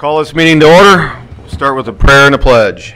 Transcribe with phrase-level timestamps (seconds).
[0.00, 1.14] Call this meeting to order.
[1.38, 2.94] We'll Start with a prayer and a pledge.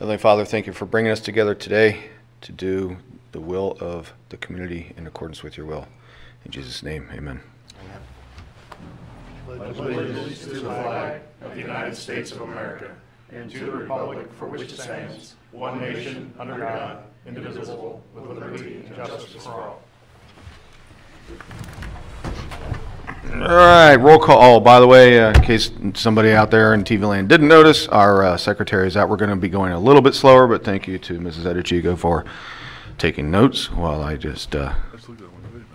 [0.00, 2.06] Heavenly Father, thank you for bringing us together today
[2.40, 2.96] to do
[3.30, 5.86] the will of the community in accordance with your will.
[6.44, 7.40] In Jesus' name, amen.
[9.46, 9.66] amen.
[9.76, 12.92] Pledge allegiance to the flag of the United States of America
[13.30, 18.84] and to the republic for which it stands, one nation, under God, indivisible, with liberty
[18.84, 19.82] and justice for all.
[23.32, 24.38] All right, roll call.
[24.40, 27.88] Oh, by the way, uh, in case somebody out there in TV land didn't notice,
[27.88, 29.08] our uh, secretary is out.
[29.08, 31.42] We're going to be going a little bit slower, but thank you to Mrs.
[31.44, 32.24] Edichigo for
[32.96, 34.72] taking notes while I just uh,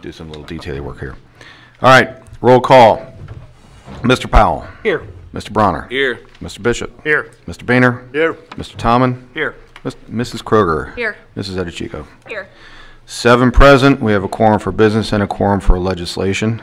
[0.01, 1.15] do some little detailing work here.
[1.81, 3.13] All right, roll call.
[4.01, 4.29] Mr.
[4.31, 4.65] Powell.
[4.83, 5.05] Here.
[5.33, 5.51] Mr.
[5.51, 5.87] Bronner.
[5.89, 6.21] Here.
[6.41, 6.61] Mr.
[6.63, 7.03] Bishop.
[7.03, 7.31] Here.
[7.45, 7.65] Mr.
[7.65, 8.07] Boehner.
[8.13, 8.33] Here.
[8.51, 8.77] Mr.
[8.77, 9.29] Tomlin.
[9.33, 9.55] Here.
[9.83, 10.43] Mis- Mrs.
[10.43, 10.95] Kroger.
[10.95, 11.17] Here.
[11.35, 11.55] Mrs.
[11.63, 12.05] Edichico.
[12.27, 12.47] Here.
[13.05, 14.01] Seven present.
[14.01, 16.61] We have a quorum for business and a quorum for legislation.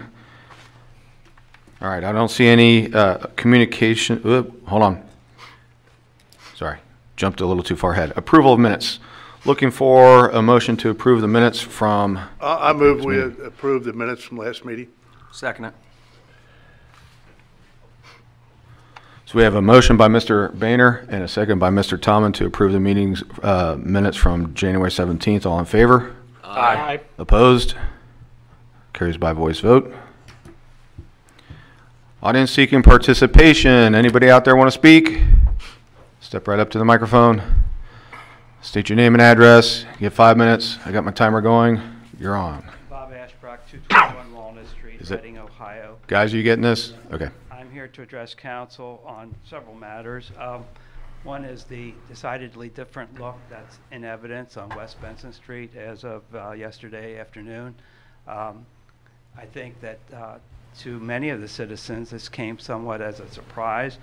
[1.80, 5.02] All right, I don't see any uh, communication, oop, hold on.
[6.54, 6.78] Sorry,
[7.16, 8.12] jumped a little too far ahead.
[8.16, 8.98] Approval of minutes.
[9.44, 13.92] Looking for a motion to approve the minutes from, I I move we approve the
[13.92, 14.88] minutes from last meeting.
[15.30, 15.74] Second it.
[19.26, 20.52] so we have a motion by Mr.
[20.58, 22.00] Boehner and a second by Mr.
[22.00, 25.44] Tomlin to approve the meetings, uh, minutes from January 17th.
[25.46, 26.16] All in favor?
[26.42, 27.00] Aye.
[27.18, 27.74] Opposed?
[28.94, 29.92] Carries by voice vote.
[32.26, 33.94] Audience seeking participation.
[33.94, 35.20] Anybody out there want to speak?
[36.18, 37.40] Step right up to the microphone.
[38.60, 39.84] State your name and address.
[39.92, 40.76] You get five minutes.
[40.84, 41.80] I got my timer going.
[42.18, 42.68] You're on.
[42.90, 45.98] Bob Ashbrook, 221 Walnut Street, Is it- Reading, Ohio.
[46.08, 46.94] Guys, are you getting this?
[47.12, 47.28] Okay.
[47.52, 50.32] I'm here to address council on several matters.
[50.36, 50.64] Um,
[51.22, 56.24] One is the decidedly different look that's in evidence on West Benson Street as of
[56.34, 57.76] uh, yesterday afternoon.
[58.26, 58.66] Um,
[59.38, 60.38] I think that uh,
[60.80, 63.98] to many of the citizens, this came somewhat as a surprise.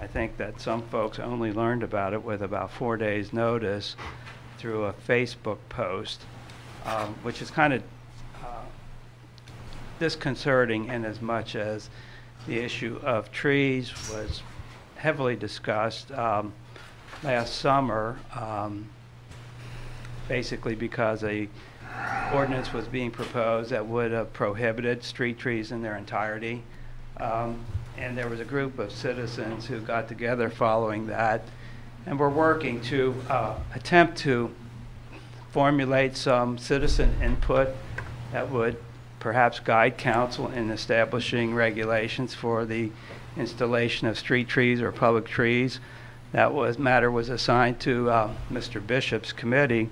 [0.00, 3.96] I think that some folks only learned about it with about four days' notice
[4.58, 6.22] through a Facebook post,
[6.84, 7.82] um, which is kind of
[9.98, 11.88] disconcerting in as much as
[12.46, 14.42] the issue of trees was
[14.96, 16.52] heavily discussed um,
[17.22, 18.88] last summer, um,
[20.28, 21.48] basically because a
[22.32, 26.62] ordinance was being proposed that would have prohibited street trees in their entirety.
[27.18, 27.64] Um,
[27.98, 31.40] And there was a group of citizens who got together following that
[32.04, 34.50] and were working to uh, attempt to
[35.50, 37.68] formulate some citizen input
[38.32, 38.76] that would
[39.18, 42.90] perhaps guide council in establishing regulations for the
[43.36, 45.80] installation of street trees or public trees.
[46.32, 48.86] That was, matter was assigned to uh, Mr.
[48.86, 49.88] Bishop's committee.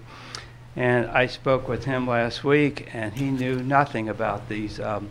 [0.76, 5.10] And I spoke with him last week, and he knew nothing about these um,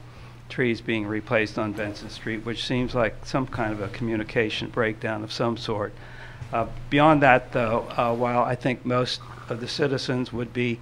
[0.50, 5.24] trees being replaced on Benson Street, which seems like some kind of a communication breakdown
[5.24, 5.94] of some sort.
[6.51, 10.79] Uh, Beyond that, though, uh, while I think most of the citizens would be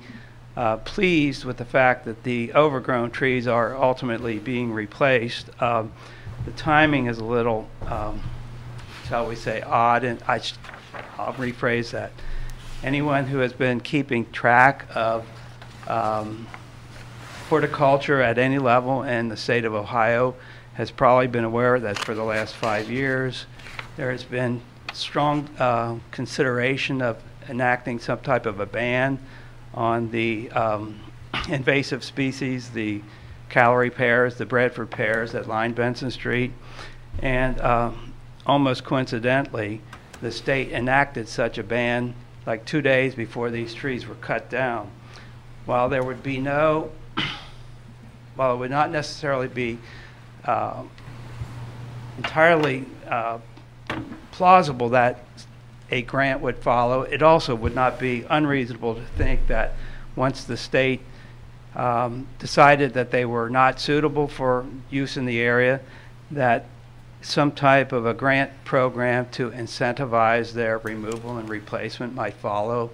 [0.58, 5.92] uh, pleased with the fact that the overgrown trees are ultimately being replaced, um,
[6.46, 8.22] the timing is a little, um,
[9.08, 10.56] shall we say, odd, and I, sh-
[11.18, 12.12] I'll rephrase that.
[12.84, 15.24] Anyone who has been keeping track of
[15.88, 16.48] um,
[17.48, 20.34] horticulture at any level in the state of Ohio
[20.74, 23.46] has probably been aware that for the last five years,
[23.98, 24.62] there has been
[24.94, 29.20] strong uh, consideration of enacting some type of a ban
[29.76, 31.00] on the um,
[31.50, 33.04] invasive species, the
[33.52, 36.52] Callery pears, the Bradford pears that line Benson Street.
[37.20, 37.92] And uh,
[38.48, 39.82] almost coincidentally,
[40.20, 42.16] the state enacted such a ban
[42.46, 44.90] like two days before these trees were cut down.
[45.66, 46.92] While there would be no
[48.36, 49.78] while it would not necessarily be
[50.46, 50.84] uh,
[52.18, 53.40] entirely uh,
[54.32, 55.24] plausible that
[55.92, 59.74] a grant would follow, it also would not be unreasonable to think that
[60.16, 61.02] once the state
[61.76, 65.82] um, decided that they were not suitable for use in the area,
[66.32, 66.66] that
[67.22, 72.92] some type of a grant program to incentivize their removal and replacement might follow.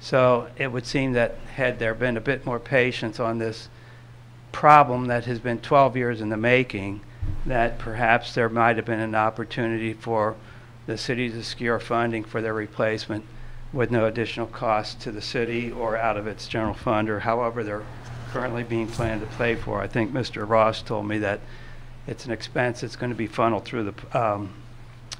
[0.00, 3.68] So it would seem that had there been a bit more patience on this
[4.52, 7.00] problem that has been 12 years in the making,
[7.46, 10.36] that perhaps there might have been an opportunity for
[10.86, 13.24] the city to secure funding for their replacement
[13.72, 17.64] with no additional cost to the city or out of its general fund or however
[17.64, 17.82] they're
[18.30, 19.80] currently being planned to pay for.
[19.80, 20.48] I think Mr.
[20.48, 21.40] Ross told me that
[22.06, 24.54] it's an expense that's going to be funneled through the, um,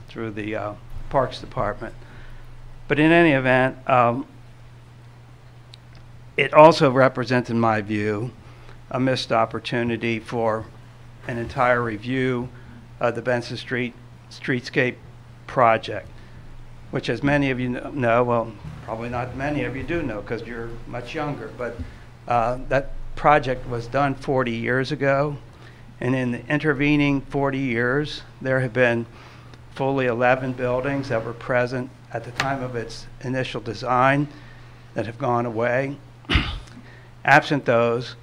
[0.08, 0.74] through the uh,
[1.10, 1.94] Parks Department.
[2.88, 4.26] But in any event, um,
[6.36, 8.32] it also represents, in my view,
[8.90, 10.66] a missed opportunity for
[11.26, 12.48] an entire review
[13.00, 13.94] of the Benson Street
[14.30, 14.96] Streetscape
[15.46, 16.08] project,
[16.90, 18.52] which as many of you know, well,
[18.84, 21.76] probably not many of you do know because you're much younger, but
[22.28, 25.36] uh, that project was done 40 years ago.
[26.00, 29.06] And in the intervening 40 years, there have been
[29.74, 34.28] fully 11 buildings that were present at the time of its initial design
[34.94, 35.96] that have gone away.
[37.24, 38.14] Absent those,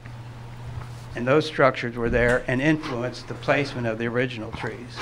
[1.15, 4.97] and those structures were there and influenced the placement of the original trees.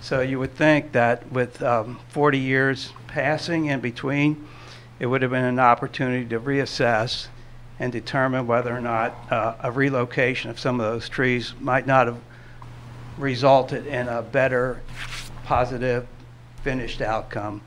[0.00, 4.46] So you would think that with um, 40 years passing in between,
[4.98, 7.28] it would have been an opportunity to reassess
[7.78, 12.06] and determine whether or not uh, a relocation of some of those trees might not
[12.06, 12.18] have
[13.18, 14.80] resulted in a better,
[15.44, 16.06] positive,
[16.62, 17.60] finished outcome.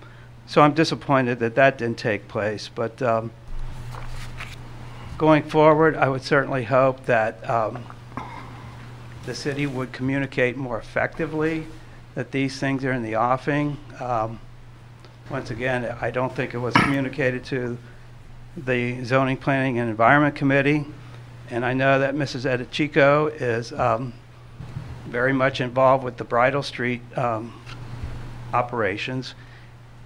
[0.46, 3.32] So I'm disappointed that that didn't take place, but um,
[5.18, 7.84] going forward, I would certainly hope that um,
[9.26, 11.68] the city would communicate more effectively
[12.16, 13.78] that these things are in the offing.
[14.00, 14.40] Um,
[15.30, 17.78] Once again, I don't think it was communicated to
[18.66, 20.86] the Zoning, Planning, and Environment Committee,
[21.50, 22.50] and I know that Mrs.
[22.50, 24.14] Edichico is um,
[25.08, 27.54] very much involved with the Bridal Street um,
[28.54, 29.36] operations,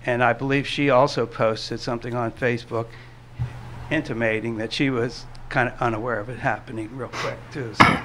[0.06, 2.88] and I believe she also posted something on Facebook
[3.89, 7.74] intimating that she was kind of unaware of it happening real quick, too.
[7.74, 8.01] So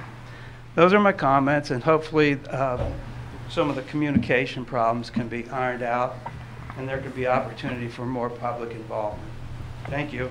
[0.77, 2.89] those are my comments, and hopefully, uh,
[3.49, 6.17] some of the communication problems can be ironed out,
[6.77, 9.36] and there could be opportunity for more public involvement.
[9.89, 10.31] Thank you.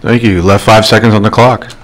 [0.00, 0.40] Thank you.
[0.40, 1.74] Left five seconds on the clock.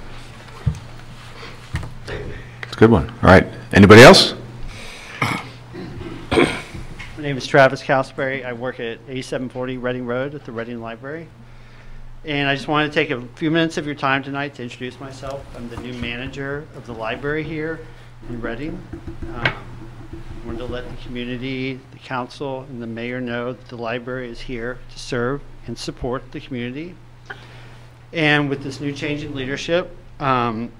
[2.06, 3.10] It's a good one.
[3.22, 3.46] All right.
[3.72, 4.34] Anybody else?
[6.30, 6.46] My
[7.18, 8.44] name is Travis Castleberry.
[8.44, 11.26] I work at 8740 Reading Road at the Reading Library.
[12.24, 15.00] And I just wanted to take a few minutes of your time tonight to introduce
[15.00, 15.44] myself.
[15.56, 17.80] I'm the new manager of the library here
[18.28, 18.80] in Reading.
[19.34, 23.76] Um, I wanted to let the community, the council, and the mayor know that the
[23.76, 26.96] library is here to serve and support the community.
[28.12, 30.72] And with this new change in leadership, um,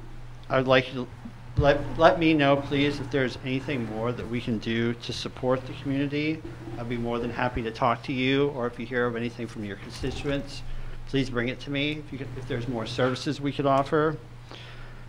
[0.49, 4.29] I would like you to let, let me know, please, if there's anything more that
[4.29, 6.43] we can do to support the community.
[6.77, 9.47] I'd be more than happy to talk to you, or if you hear of anything
[9.47, 10.63] from your constituents,
[11.07, 12.03] please bring it to me.
[12.11, 14.17] If could, if there's more services we could offer.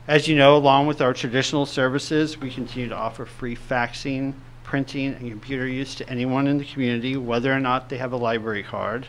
[0.07, 5.15] As you know, along with our traditional services, we continue to offer free faxing, printing,
[5.15, 8.61] and computer use to anyone in the community, whether or not they have a library
[8.61, 9.07] card.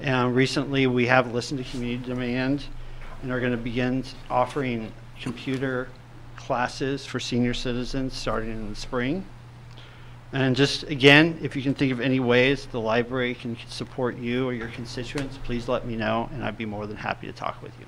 [0.00, 2.64] And recently, we have listened to community demand
[3.22, 5.88] and are going to begin offering computer
[6.36, 9.24] classes for senior citizens starting in the spring.
[10.32, 14.48] And just again, if you can think of any ways the library can support you
[14.48, 17.62] or your constituents, please let me know, and I'd be more than happy to talk
[17.62, 17.86] with you.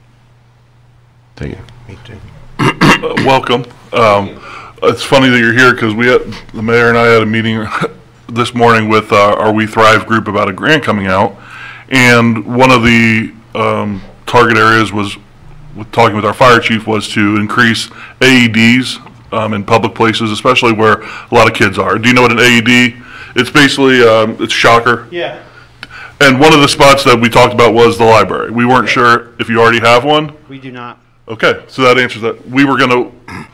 [1.34, 1.64] Thank you.
[1.88, 2.18] Me too.
[2.60, 3.64] Uh, welcome.
[3.92, 4.40] Um,
[4.82, 6.22] It's funny that you're here because we, had-
[6.54, 7.66] the mayor and I had a meeting
[8.28, 11.36] this morning with uh, our We Thrive group about a grant coming out.
[11.88, 15.16] And one of the um, target areas was,
[15.76, 17.88] with talking with our fire chief, was to increase
[18.20, 19.02] AEDs
[19.32, 21.98] um, in public places, especially where a lot of kids are.
[21.98, 23.02] Do you know what an AED?
[23.36, 25.08] It's basically, um, it's shocker.
[25.10, 25.42] Yeah.
[26.20, 28.50] And one of the spots that we talked about was the library.
[28.50, 30.34] We weren't sure if you already have one.
[30.48, 30.98] We do not.
[31.28, 32.48] Okay, so that answers that.
[32.48, 33.10] We were gonna,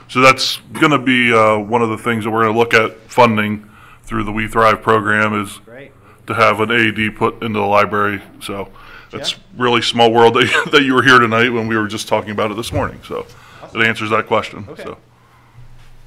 [0.09, 3.69] so that's gonna be, uh, one of the things that we're gonna look at funding
[4.05, 5.91] through the We Thrive program is Great.
[6.27, 8.69] To have an AED put into the library, so
[9.13, 12.09] it's really small world that, you- that you were here tonight when we were just
[12.09, 13.27] talking about it this morning, so
[13.75, 14.99] it answers that question, so.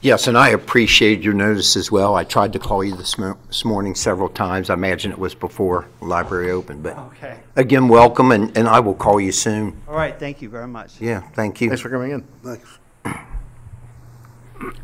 [0.02, 2.14] Yes, and I appreciate your notice as well.
[2.16, 4.70] I tried to call you this mo- this morning several times.
[4.70, 7.38] I imagine it was before library opened, but Okay.
[7.56, 9.82] again, welcome, and, and I will call you soon.
[9.88, 11.02] All right, thank you very much.
[11.02, 11.70] Yeah, thank you.
[11.70, 12.22] Thanks for coming in.
[12.44, 12.78] Thanks.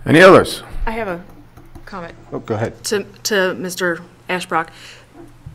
[0.05, 0.63] Any others?
[0.87, 1.23] I have a
[1.85, 2.83] comment Oh, go ahead.
[2.85, 4.01] to, to Mr.
[4.27, 4.69] Ashbrook.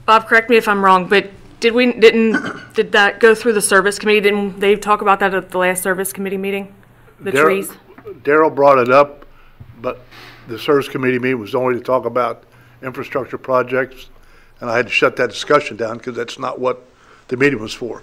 [0.06, 3.62] Bob, correct me if I'm wrong, but did we, didn't, did that go through the
[3.62, 4.20] service committee?
[4.20, 6.72] Didn't they talk about that at the last service committee meeting?
[7.20, 7.72] The Darryl- trees?
[8.22, 9.26] Daryl brought it up,
[9.80, 10.00] but
[10.46, 12.44] the service committee meeting was only to talk about
[12.82, 14.10] infrastructure projects,
[14.60, 16.84] and I had to shut that discussion down because that's not what
[17.28, 18.02] the meeting was for.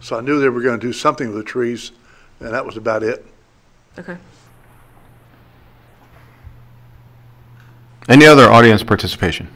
[0.00, 1.92] So I knew they were going to do something with the trees,
[2.40, 3.24] and that was about it.
[3.98, 4.16] Okay.
[8.08, 9.48] Any other audience participation?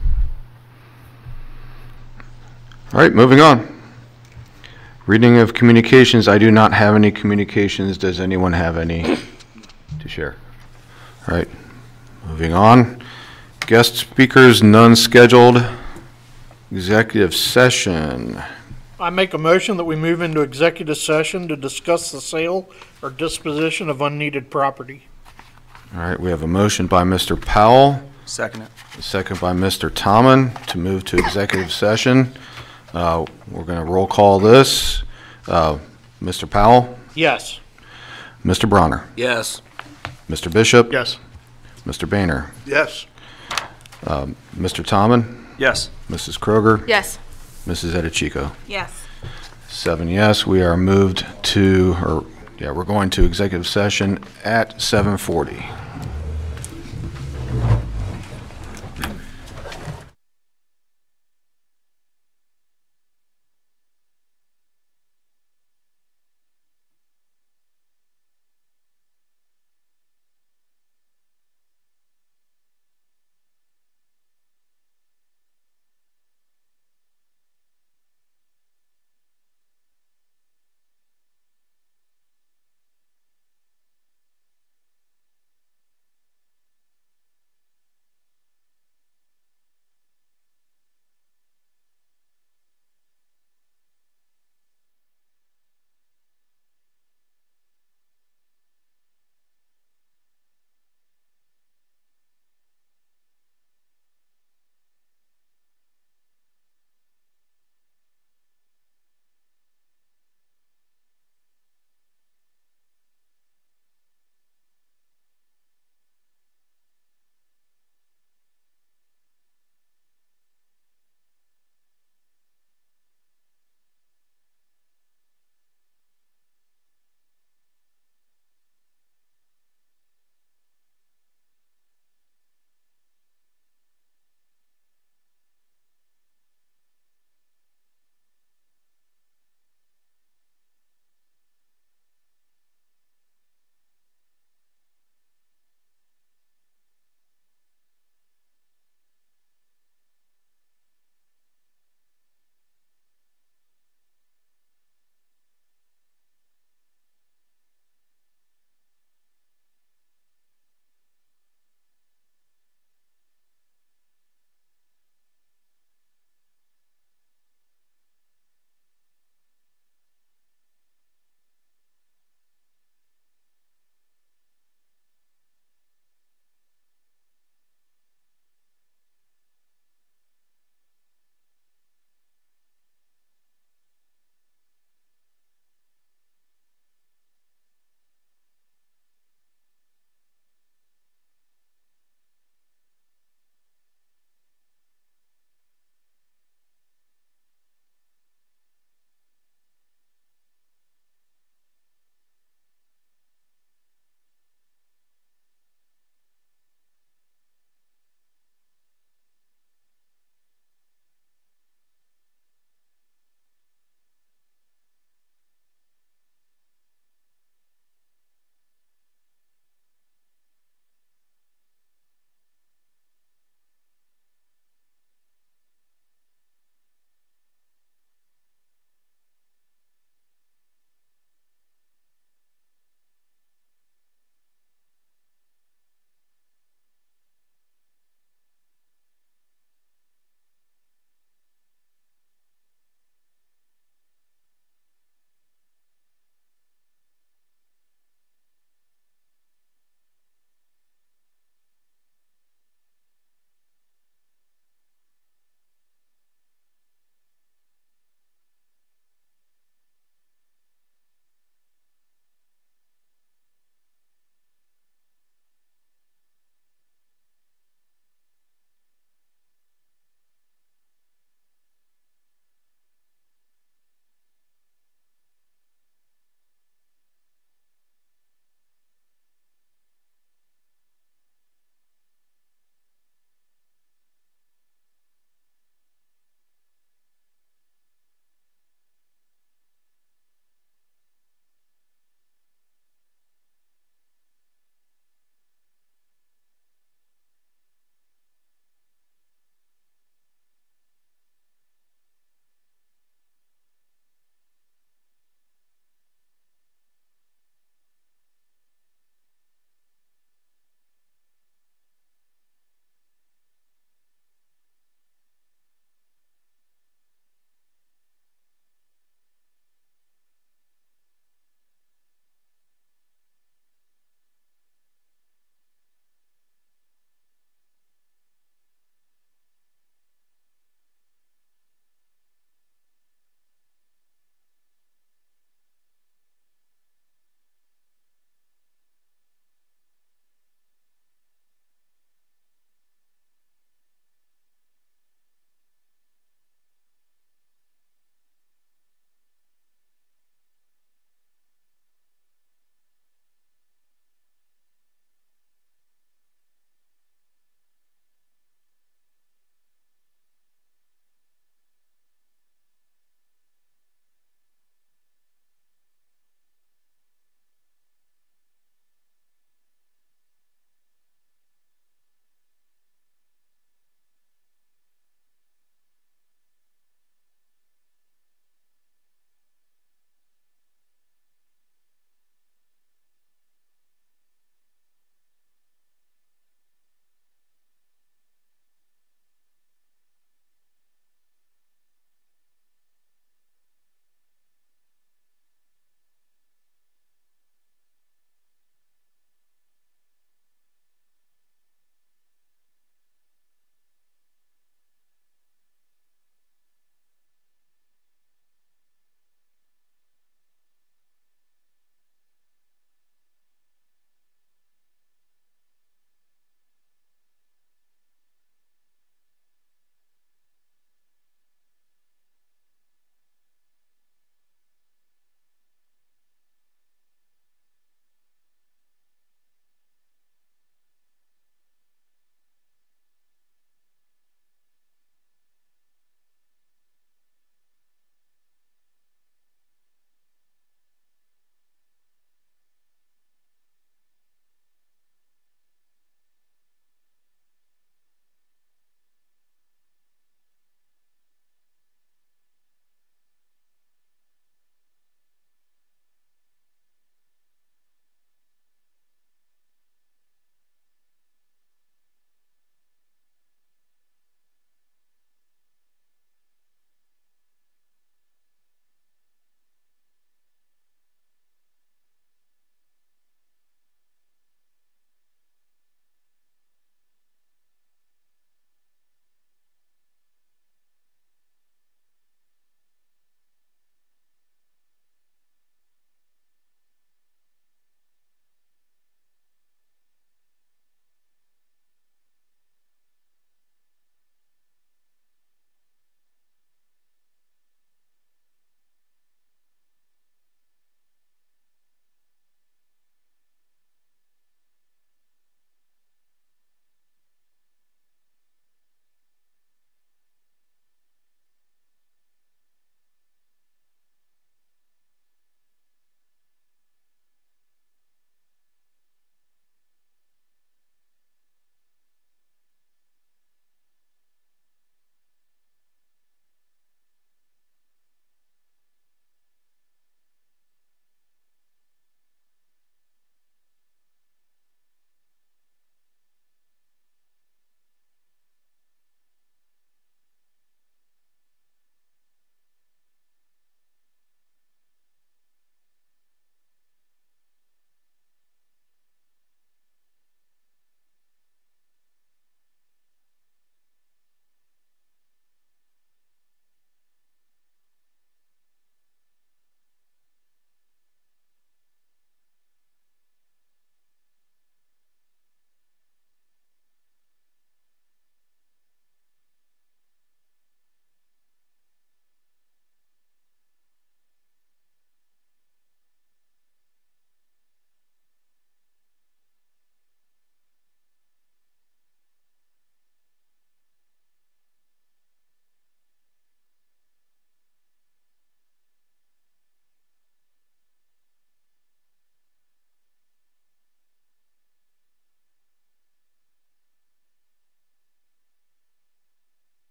[2.93, 3.71] All right, moving on.
[5.07, 7.97] Reading of communications, I do not have any communications.
[7.97, 9.03] Does anyone have any
[9.99, 10.35] to share?
[11.27, 11.47] All right,
[12.27, 13.01] moving on.
[13.67, 15.63] Guest speakers, none scheduled.
[16.71, 18.41] Executive session.
[18.99, 22.69] I make a motion that we move into executive session to discuss the sale
[23.01, 25.03] or disposition of unneeded property.
[25.93, 27.39] All right, we have a motion by Mr.
[27.39, 28.69] Powell, Second it.
[28.97, 29.91] a second by Mr.
[29.93, 32.33] Tomlin to move to executive session.
[32.95, 35.03] Uh, We're going to roll call this.
[35.47, 35.77] Uh,
[36.23, 36.49] Mr.
[36.49, 37.59] Powell, Yes.
[38.43, 38.67] Mr.
[38.69, 39.61] Bronner, Yes.
[40.29, 40.51] Mr.
[40.51, 40.91] Bishop.
[40.91, 41.17] Yes.
[41.85, 42.09] Mr.
[42.09, 43.05] Boehner, Yes.
[44.57, 44.83] Mr.
[44.85, 45.89] Tomlin, Yes.
[46.09, 46.39] Mrs.
[46.39, 47.19] Kroger, Yes.
[47.67, 47.91] Mrs.
[47.93, 48.51] Edichico.
[48.67, 48.91] Yes.
[49.67, 52.25] Seven yes, we are moved to, or,
[52.59, 55.63] yeah, we're going to executive session at 7:40.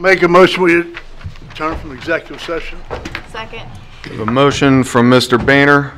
[0.00, 0.74] Make a motion, we
[1.48, 2.78] return from executive session.
[3.30, 3.68] Second.
[4.04, 5.38] We have a motion from Mr.
[5.44, 5.92] Boehner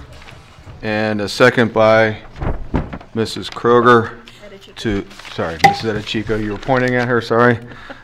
[0.83, 2.19] and a second by
[3.15, 3.51] Mrs.
[3.51, 4.19] Kroger
[4.77, 5.95] to, sorry, Mrs.
[5.95, 7.59] Edichico, you were pointing at her, sorry.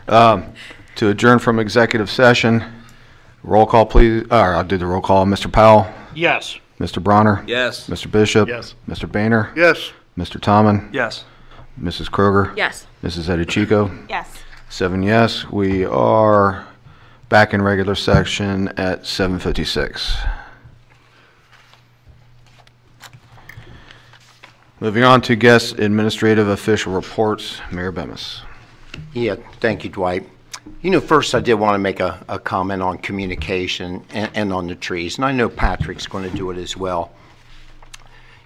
[0.07, 0.53] Um,
[0.95, 2.63] To adjourn from executive session.
[3.43, 5.25] Roll call, please, or I'll do the roll call.
[5.25, 5.51] Mr.
[5.51, 5.87] Powell?
[6.13, 6.57] Yes.
[6.79, 7.01] Mr.
[7.01, 7.43] Bronner?
[7.47, 7.87] Yes.
[7.87, 8.11] Mr.
[8.11, 8.49] Bishop?
[8.49, 8.75] Yes.
[8.87, 9.09] Mr.
[9.09, 9.51] Boehner?
[9.55, 9.91] Yes.
[10.17, 10.39] Mr.
[10.41, 10.89] Tomlin?
[10.91, 11.23] Yes.
[11.81, 12.09] Mrs.
[12.09, 12.55] Kroger?
[12.57, 12.85] Yes.
[13.01, 13.29] Mrs.
[13.29, 14.09] Edichico?
[14.09, 14.29] Yes.
[14.71, 15.49] Seven yes.
[15.49, 16.67] We are
[17.27, 20.15] back in regular section at 7:56.
[24.79, 28.43] Moving on to guest administrative official reports, Mayor Bemmes.
[29.11, 30.29] Yeah, thank you, Dwight.
[30.83, 34.53] You know, first, I did want to make a, a comment on communication and, and
[34.53, 37.11] on the trees, and I know Patrick's going to do it as well.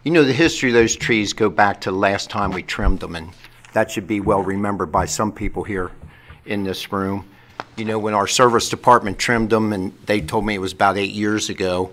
[0.04, 3.16] You know, the history of those trees go back to last time we trimmed them,
[3.18, 3.32] and
[3.74, 5.92] that should be well remembered by some people here
[6.46, 7.26] in this room.
[7.76, 10.98] You know, when our service department trimmed them, and they told me it was about
[10.98, 11.92] eight years ago,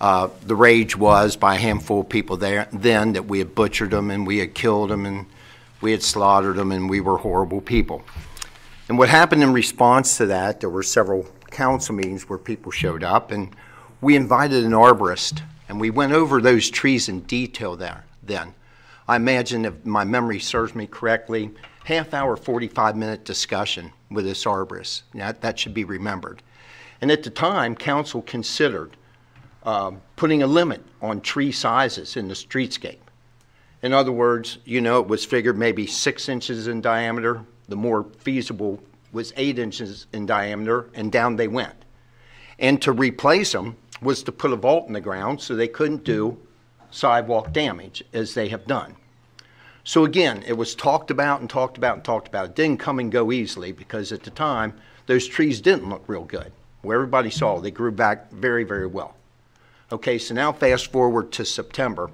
[0.00, 3.92] uh, the rage was by a handful of people there then that we had butchered
[3.92, 5.26] them and we had killed them and
[5.80, 8.02] we had slaughtered them and we were horrible people.
[8.88, 13.04] And what happened in response to that, there were several council meetings where people showed
[13.04, 13.54] up, and
[14.00, 18.54] we invited an arborist, and we went over those trees in detail there then.
[19.06, 21.50] I imagine, if my memory serves me correctly,
[21.84, 25.02] half hour, 45 minute discussion with this arborist.
[25.14, 26.42] That, that should be remembered.
[27.00, 28.96] And at the time, council considered
[29.64, 32.98] um, putting a limit on tree sizes in the streetscape.
[33.82, 37.44] In other words, you know, it was figured maybe six inches in diameter.
[37.68, 38.80] The more feasible
[39.12, 41.74] was eight inches in diameter, and down they went.
[42.58, 46.04] And to replace them was to put a vault in the ground so they couldn't
[46.04, 46.38] do
[46.90, 48.94] sidewalk damage as they have done.
[49.84, 52.50] So again, it was talked about and talked about and talked about.
[52.50, 54.74] It didn't come and go easily because at the time,
[55.06, 56.52] those trees didn't look real good.
[56.82, 59.16] Where everybody saw, they grew back very, very well.
[59.90, 62.10] Okay, so now fast forward to September.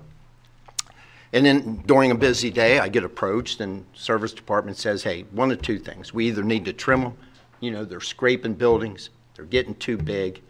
[1.33, 5.51] And then during a busy day, I get approached and service department says, hey, one
[5.51, 6.13] of two things.
[6.15, 7.19] We either need to trim them,
[7.61, 10.41] you know, they're scraping buildings, they're getting too big,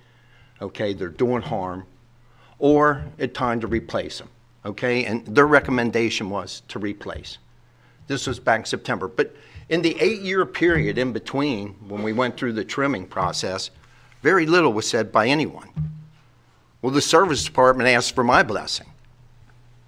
[0.63, 1.85] okay, they're doing harm,
[2.59, 4.29] or it's time to replace them,
[4.65, 5.05] okay?
[5.05, 7.39] And their recommendation was to replace.
[8.07, 9.09] This was back in September.
[9.09, 9.35] But
[9.69, 13.71] in the eight-year period in between, when we went through the trimming process,
[14.23, 15.69] very little was said by anyone.
[16.81, 18.87] Well, the service department asked for my blessing.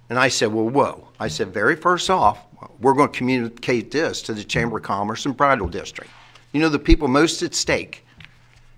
[0.09, 1.07] And I said, well, whoa.
[1.19, 2.39] I said, very first off,
[2.79, 6.09] we're going to communicate this to the Chamber of Commerce and Bridal District.
[6.51, 8.05] You know, the people most at stake.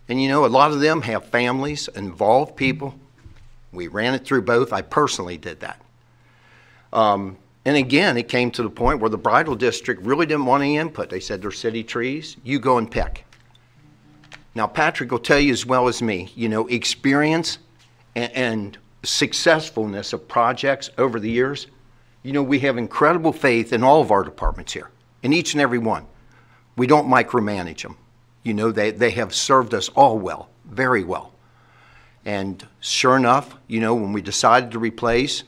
[0.08, 2.94] And you know, a lot of them have families, involved people.
[3.72, 4.72] We ran it through both.
[4.72, 5.82] I personally did that.
[6.94, 10.64] Um, and again, it came to the point where the Bridal District really didn't want
[10.64, 11.10] any input.
[11.10, 13.26] They said, they're city trees, you go and pick.
[14.56, 17.58] Now, Patrick will tell you as well as me, you know, experience
[18.16, 21.68] and, and successfulness of projects over the years,
[22.22, 24.90] you know, we have incredible faith in all of our departments here,
[25.24, 26.06] in each and every one.
[26.76, 27.98] We don't micromanage them.
[28.44, 31.32] You know, they, they have served us all well, very well.
[32.26, 35.44] And sure enough, you know, when we decided to replace,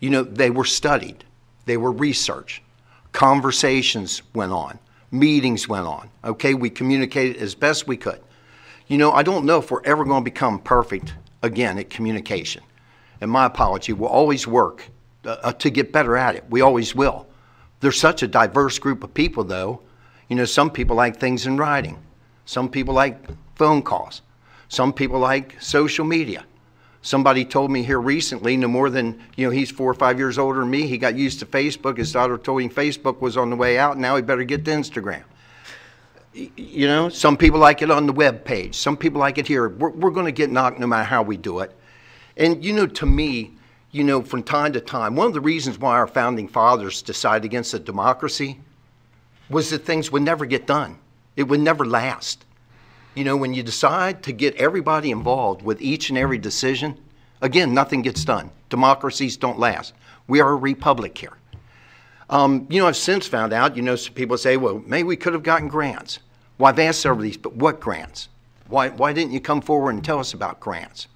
[0.00, 1.24] you know, they were studied,
[1.66, 2.62] they were researched,
[3.12, 4.78] conversations went on,
[5.10, 6.10] meetings went on.
[6.24, 8.20] Okay, we communicated as best we could.
[8.88, 12.62] You know, I don't know if we're ever going to become perfect again at communication.
[13.20, 14.88] And my apology, we'll always work
[15.24, 16.44] uh, to get better at it.
[16.50, 17.26] We always will.
[17.80, 19.80] There's such a diverse group of people, though.
[20.28, 21.98] You know, some people like things in writing.
[22.46, 24.22] Some people like phone calls.
[24.68, 26.44] Some people like social media.
[27.02, 30.36] Somebody told me here recently, no more than, you know, he's four or five years
[30.36, 30.86] older than me.
[30.86, 31.96] He got used to Facebook.
[31.96, 33.96] His daughter told him Facebook was on the way out.
[33.96, 35.22] Now he better get to Instagram.
[36.34, 38.74] You know, some people like it on the web page.
[38.74, 39.68] Some people like it here.
[39.68, 41.74] We're, we're going to get knocked no matter how we do it.
[42.36, 43.52] And, you know, to me,
[43.92, 47.44] you know, from time to time, one of the reasons why our founding fathers decided
[47.46, 48.60] against a democracy
[49.48, 50.98] was that things would never get done.
[51.34, 52.44] It would never last.
[53.14, 56.96] You know, when you decide to get everybody involved with each and every decision,
[57.40, 58.50] again, nothing gets done.
[58.68, 59.94] Democracies don't last.
[60.28, 61.36] We are a republic here.
[62.28, 65.16] Um, you know, I've since found out, you know, some people say, well, maybe we
[65.16, 66.20] could have gotten grants.
[66.58, 68.28] Well, I've asked several of these, but what grants?
[68.68, 71.08] Why, why didn't you come forward and tell us about grants?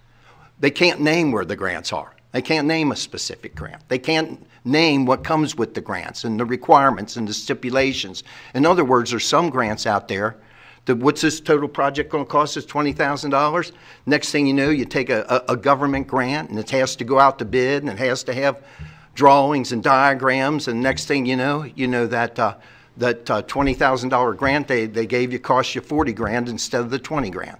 [0.59, 2.14] They can't name where the grants are.
[2.33, 3.88] They can't name a specific grant.
[3.88, 8.24] They can't name what comes with the grants and the requirements and the stipulations.
[8.54, 10.37] In other words, there's some grants out there
[10.87, 13.73] that what's this total project going to cost us $20,000?
[14.07, 17.05] Next thing you know, you take a, a, a government grant and it has to
[17.05, 18.62] go out to bid and it has to have
[19.14, 22.57] drawings and diagrams and next thing you know, you know that uh,
[22.97, 26.99] that uh, $20,000 grant they, they gave you cost you 40 grand instead of the
[26.99, 27.59] 20 grand.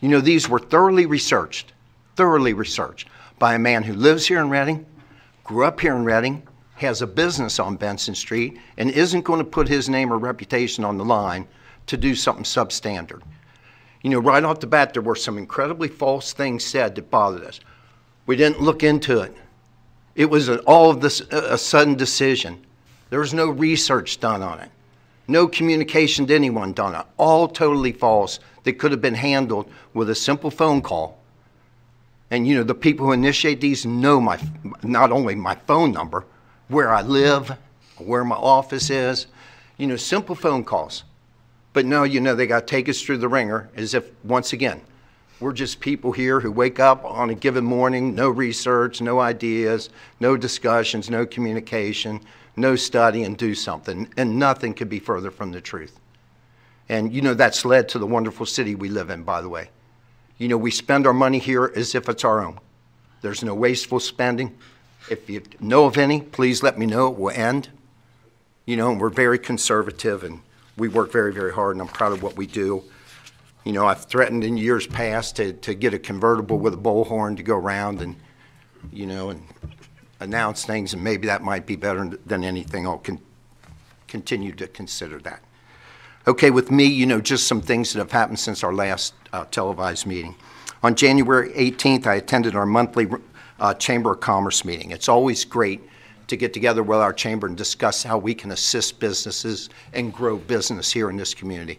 [0.00, 1.72] You know, these were thoroughly researched,
[2.16, 4.86] thoroughly researched by a man who lives here in Reading,
[5.44, 9.44] grew up here in Reading, has a business on Benson Street, and isn't going to
[9.44, 11.46] put his name or reputation on the line
[11.86, 13.22] to do something substandard.
[14.02, 17.44] You know, right off the bat, there were some incredibly false things said that bothered
[17.44, 17.60] us.
[18.26, 19.34] We didn't look into it.
[20.14, 22.64] It was an all of this a sudden decision.
[23.10, 24.70] There was no research done on it,
[25.28, 27.06] no communication to anyone done on it.
[27.16, 31.18] All totally false that could have been handled with a simple phone call.
[32.30, 34.38] And you know, the people who initiate these know my
[34.82, 36.24] not only my phone number,
[36.68, 37.56] where I live,
[37.98, 39.26] where my office is,
[39.76, 41.04] you know, simple phone calls.
[41.72, 44.52] But no, you know, they got to take us through the ringer as if, once
[44.52, 44.82] again,
[45.40, 49.90] we're just people here who wake up on a given morning, no research, no ideas,
[50.20, 52.20] no discussions, no communication,
[52.56, 54.08] no study, and do something.
[54.16, 55.98] And nothing could be further from the truth.
[56.88, 59.70] And, you know, that's led to the wonderful city we live in, by the way.
[60.38, 62.58] You know, we spend our money here as if it's our own.
[63.22, 64.56] There's no wasteful spending.
[65.10, 67.08] If you know of any, please let me know.
[67.08, 67.70] It will end.
[68.66, 70.40] You know, we're very conservative and
[70.82, 72.82] we work very, very hard, and I'm proud of what we do.
[73.62, 77.36] You know, I've threatened in years past to, to get a convertible with a bullhorn
[77.36, 78.16] to go around and,
[78.92, 79.44] you know, and
[80.18, 82.84] announce things, and maybe that might be better than anything.
[82.84, 83.20] I'll con-
[84.08, 85.40] continue to consider that.
[86.26, 89.44] Okay, with me, you know, just some things that have happened since our last uh,
[89.52, 90.34] televised meeting.
[90.82, 93.06] On January 18th, I attended our monthly
[93.60, 94.90] uh, Chamber of Commerce meeting.
[94.90, 95.80] It's always great
[96.32, 100.38] to get together with our chamber and discuss how we can assist businesses and grow
[100.38, 101.78] business here in this community.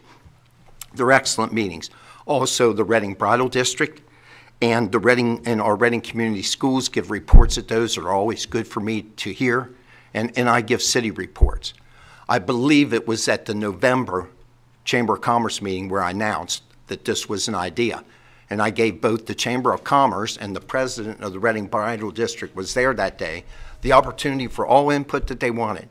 [0.94, 1.90] They're excellent meetings.
[2.28, 4.00] Also, the Reading Bridal District
[4.62, 8.46] and the Reading and our Reading Community Schools give reports at those that are always
[8.46, 9.72] good for me to hear,
[10.14, 11.74] and, and I give city reports.
[12.30, 14.30] I believe it was at the November
[14.86, 18.04] Chamber of Commerce meeting where I announced that this was an idea.
[18.52, 22.12] And I gave both the Chamber of Commerce and the president of the Reading Bridal
[22.12, 23.46] District was there that day
[23.84, 25.90] the opportunity for all input that they wanted.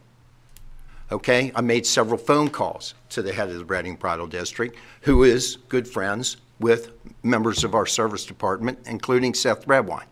[1.12, 5.22] Okay, I made several phone calls to the head of the Reading Bridal District, who
[5.22, 10.07] is good friends with members of our service department, including Seth Redwine.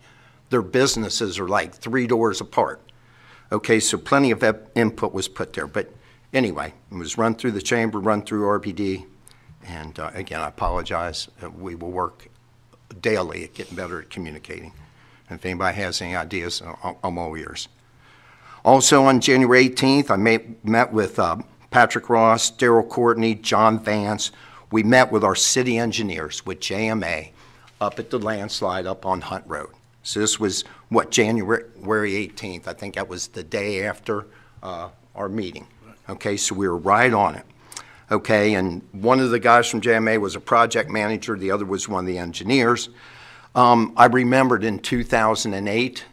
[0.51, 2.81] Their businesses are like three doors apart.
[3.51, 4.43] Okay, so plenty of
[4.75, 5.65] input was put there.
[5.65, 5.91] But
[6.33, 9.05] anyway, it was run through the chamber, run through RBD.
[9.65, 11.29] And uh, again, I apologize.
[11.57, 12.27] We will work
[13.01, 14.73] daily at getting better at communicating.
[15.31, 16.61] If anybody has any ideas,
[17.03, 17.69] I'm all ears.
[18.63, 21.37] Also on January 18th, I met, met with uh,
[21.71, 24.31] Patrick Ross, Daryl Courtney, John Vance.
[24.71, 27.31] We met with our city engineers with JMA
[27.79, 29.71] up at the landslide up on Hunt Road.
[30.03, 32.67] So this was, what, January 18th.
[32.67, 34.27] I think that was the day after
[34.61, 35.67] uh, our meeting.
[36.09, 37.45] Okay, so we were right on it.
[38.11, 41.87] Okay, and one of the guys from JMA was a project manager, the other was
[41.87, 42.89] one of the engineers.
[43.53, 46.05] Um, I remembered in 2008,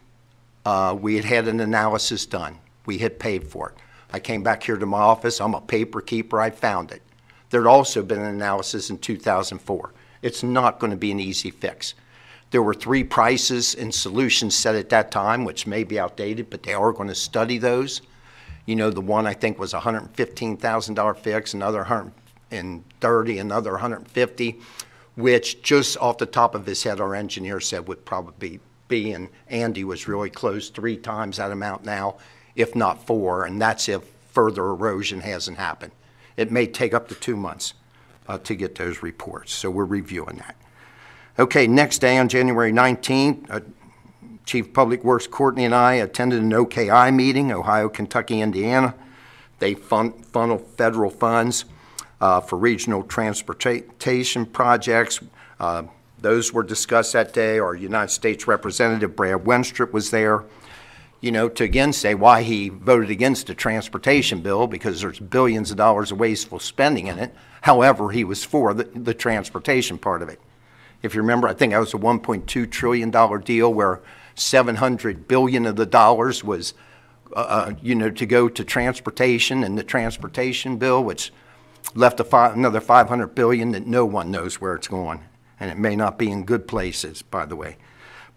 [0.64, 2.59] uh, we had had an analysis done.
[2.85, 3.77] We had paid for it.
[4.12, 5.40] I came back here to my office.
[5.40, 6.40] I'm a paper keeper.
[6.40, 7.03] I found it.
[7.51, 9.92] There had also been an analysis in 2004.
[10.20, 11.94] It's not going to be an easy fix.
[12.51, 16.62] There were three prices and solutions set at that time, which may be outdated, but
[16.62, 18.01] they are going to study those.
[18.66, 24.61] You know, the one I think was $115,000 fix, another 130, another 150
[25.19, 29.29] which just off the top of his head, our engineer said would probably be, and
[29.49, 32.16] Andy was really close, three times that amount now,
[32.55, 35.91] if not four, and that's if further erosion hasn't happened.
[36.37, 37.75] It may take up to two months
[38.29, 40.55] uh, to get those reports, so we're reviewing that.
[41.37, 43.61] Okay, next day on January 19th, uh,
[44.45, 48.95] Chief Public Works Courtney and I attended an OKI meeting, Ohio, Kentucky, Indiana.
[49.59, 51.64] They fun- funnel federal funds
[52.21, 55.21] uh, for regional transportation projects.
[55.61, 55.85] Uh,
[56.21, 57.59] those were discussed that day.
[57.59, 60.45] Our United States Representative Brad Wenstrup was there,
[61.21, 65.71] you know, to again say why he voted against the transportation bill because there's billions
[65.71, 67.35] of dollars of wasteful spending in it.
[67.62, 70.41] However, he was for the, the transportation part of it.
[71.03, 74.01] If you remember, I think that was a $1.2 trillion deal where
[74.35, 76.75] 700 billion of the dollars was,
[77.37, 81.33] uh, uh, you know, to go to transportation and the transportation bill, which
[81.95, 85.20] left five, another 500 billion that no one knows where it's going,
[85.59, 87.76] and it may not be in good places, by the way.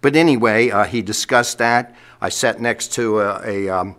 [0.01, 1.95] But anyway, uh, he discussed that.
[2.19, 3.95] I sat next to a, a, um,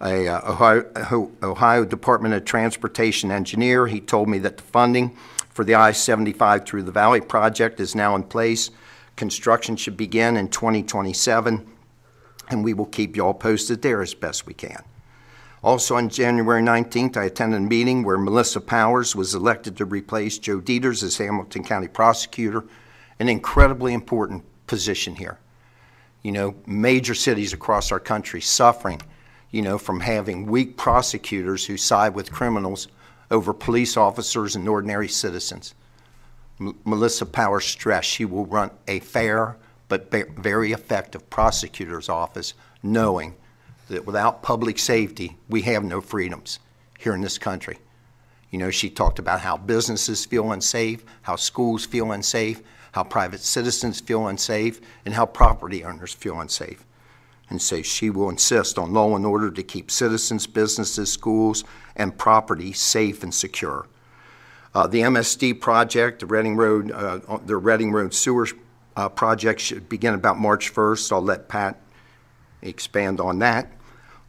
[0.00, 3.86] a uh, Ohio, Ohio, Department of Transportation engineer.
[3.86, 5.16] He told me that the funding
[5.50, 8.70] for the I-75 through the Valley project is now in place.
[9.16, 11.66] Construction should begin in 2027,
[12.48, 14.82] and we will keep you all posted there as best we can.
[15.62, 20.38] Also on January 19th, I attended a meeting where Melissa Powers was elected to replace
[20.38, 22.64] Joe Deters as Hamilton County Prosecutor,
[23.20, 25.38] an incredibly important position here.
[26.22, 29.00] You know, major cities across our country suffering,
[29.52, 32.88] you know, from having weak prosecutors who side with criminals
[33.30, 35.74] over police officers and ordinary citizens.
[36.60, 39.56] M- Melissa Powers stressed she will run a fair
[39.88, 43.34] but very effective prosecutor's office, knowing
[43.88, 46.58] that without public safety, we have no freedoms
[46.98, 47.78] here in this country.
[48.50, 52.62] You know, she talked about how businesses feel unsafe, how schools feel unsafe,
[52.92, 56.84] how private citizens feel unsafe, and how property owners feel unsafe.
[57.48, 61.64] And so she will insist on law and order to keep citizens, businesses, schools,
[61.96, 63.88] and property safe and secure.
[64.74, 68.48] Uh, The MSD project, the Reading Road, uh, the Reading Road Sewer
[68.96, 71.12] uh, project should begin about March 1st.
[71.12, 71.78] I'll let Pat
[72.62, 73.70] expand on that.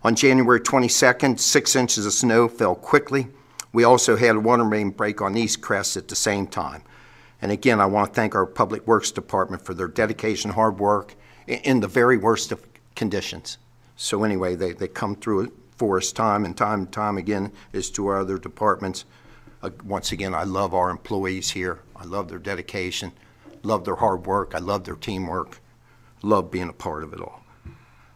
[0.03, 3.27] On January 22nd, six inches of snow fell quickly.
[3.71, 6.83] We also had a water main break on East Crest at the same time.
[7.41, 11.15] And again, I want to thank our Public Works Department for their dedication, hard work,
[11.47, 12.65] in the very worst of
[12.95, 13.57] conditions.
[13.95, 17.51] So anyway, they, they come through it for us time and time and time again,
[17.73, 19.05] as to our other departments.
[19.61, 21.79] Uh, Once again, I love our employees here.
[22.03, 23.13] I love their dedication,
[23.63, 25.61] love their hard work, I love their teamwork,
[26.21, 27.42] love being a part of it all.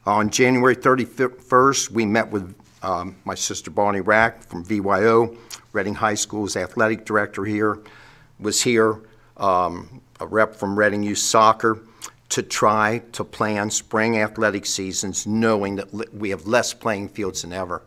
[0.07, 5.35] On January 31st, we met with um, my sister Bonnie Rack from VYO,
[5.73, 7.79] Reading High School's athletic director here,
[8.39, 9.01] was here,
[9.35, 11.79] um, a rep from Reading Youth Soccer,
[12.29, 17.51] to try to plan spring athletic seasons, knowing that we have less playing fields than
[17.51, 17.81] ever.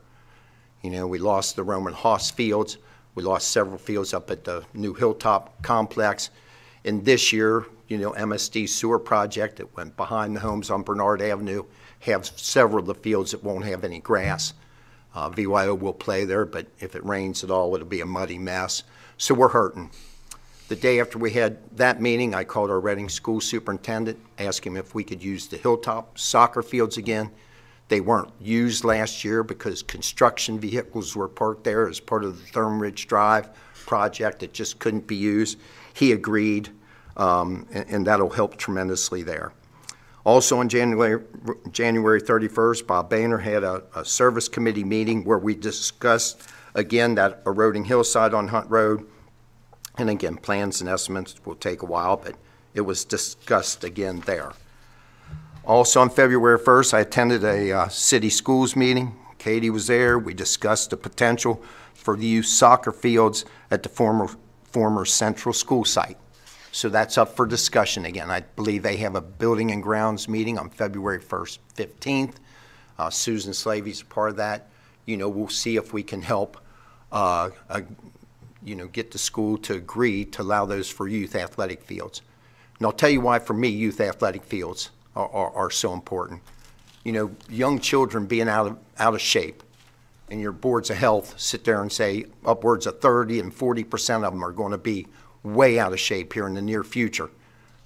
[0.83, 2.77] You know, we lost the Roman Haas fields,
[3.15, 6.29] we lost several fields up at the new Hilltop Complex.
[6.85, 11.23] And this year, you know, MSD sewer project that went behind the homes on Bernard
[11.23, 11.65] Avenue
[12.01, 14.55] have several of the fields that won't have any grass.
[15.15, 18.39] Uh, VYO will play there, but if it rains at all, it'll be a muddy
[18.39, 18.83] mess.
[19.19, 19.91] So we're hurting.
[20.69, 24.77] The day after we had that meeting, I called our Reading School Superintendent, asked him
[24.77, 27.31] if we could use the Hilltop soccer fields again.
[27.89, 32.47] They weren't used last year because construction vehicles were parked there as part of the
[32.47, 33.51] Thurm Ridge Drive
[33.85, 35.59] project that just couldn't be used.
[35.93, 36.69] He agreed,
[37.17, 39.53] um, and, and that'll help tremendously there.
[40.25, 41.23] Also on January,
[41.73, 46.43] January 31st, Bob Boehner had a, a service committee meeting where we discussed,
[46.75, 49.07] again, that eroding hillside on Hunt Road.
[49.97, 52.35] And again, plans and estimates will take a while, but
[52.75, 54.53] it was discussed again there.
[55.65, 59.17] Also on February 1st, I attended a uh, city schools meeting.
[59.39, 60.19] Katie was there.
[60.19, 61.63] We discussed the potential
[61.95, 64.29] for the youth soccer fields at the former,
[64.65, 66.17] former central school site.
[66.73, 68.31] So that's up for discussion again.
[68.31, 72.35] I believe they have a building and grounds meeting on February 1st, 15th.
[72.99, 74.69] Uh, Susan Slavy's a part of that.
[75.07, 76.59] You know, we'll see if we can help,
[77.11, 77.81] uh, uh,
[78.65, 82.23] you know, get the school to agree to allow those for youth athletic fields.
[82.79, 86.41] And I'll tell you why, for me, youth athletic fields are, are, are so important.
[87.05, 89.63] You know, young children being out of, out of shape,
[90.31, 94.25] and your boards of health sit there and say upwards of 30 and 40 percent
[94.25, 95.07] of them are going to be
[95.43, 97.31] way out of shape here in the near future,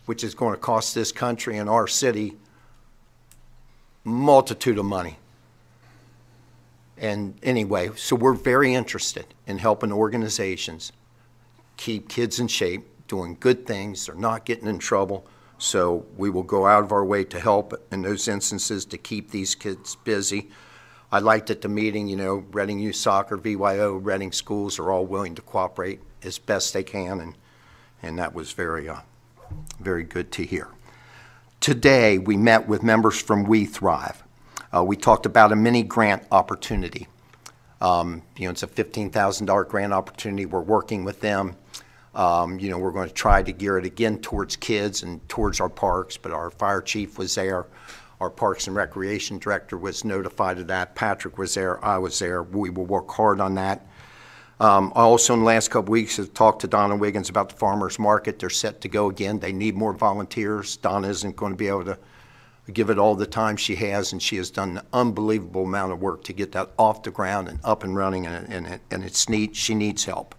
[0.06, 2.36] which is going to cost this country and our city
[4.04, 5.18] multitude of money.
[6.98, 10.92] And anyway, so we're very interested in helping organizations
[11.76, 15.26] keep kids in shape, doing good things, they're not getting in trouble.
[15.58, 19.30] So we will go out of our way to help in those instances to keep
[19.30, 20.50] these kids busy.
[21.10, 25.06] I liked at the meeting, you know, Reading Youth Soccer, VYO, Reading Schools are all
[25.06, 27.36] willing to cooperate as best they can, and,
[28.04, 29.00] and that was very, uh,
[29.80, 30.68] very good to hear.
[31.60, 34.22] Today, we met with members from We Thrive.
[34.74, 37.08] Uh, we talked about a mini grant opportunity.
[37.80, 40.46] Um, you know, it's a $15,000 grant opportunity.
[40.46, 41.56] We're working with them.
[42.14, 45.58] Um, you know, we're going to try to gear it again towards kids and towards
[45.60, 47.66] our parks, but our fire chief was there.
[48.20, 50.94] Our Parks and Recreation Director was notified of that.
[50.94, 51.84] Patrick was there.
[51.84, 52.42] I was there.
[52.42, 53.86] We will work hard on that.
[54.60, 57.56] Um, I also, in the last couple weeks, I've talked to Donna Wiggins about the
[57.56, 58.38] farmer's market.
[58.38, 59.40] They're set to go again.
[59.40, 60.76] They need more volunteers.
[60.76, 61.98] Donna isn't going to be able to
[62.72, 66.00] give it all the time she has, and she has done an unbelievable amount of
[66.00, 69.28] work to get that off the ground and up and running, and, and, and it's
[69.28, 69.56] neat.
[69.56, 70.34] She needs help.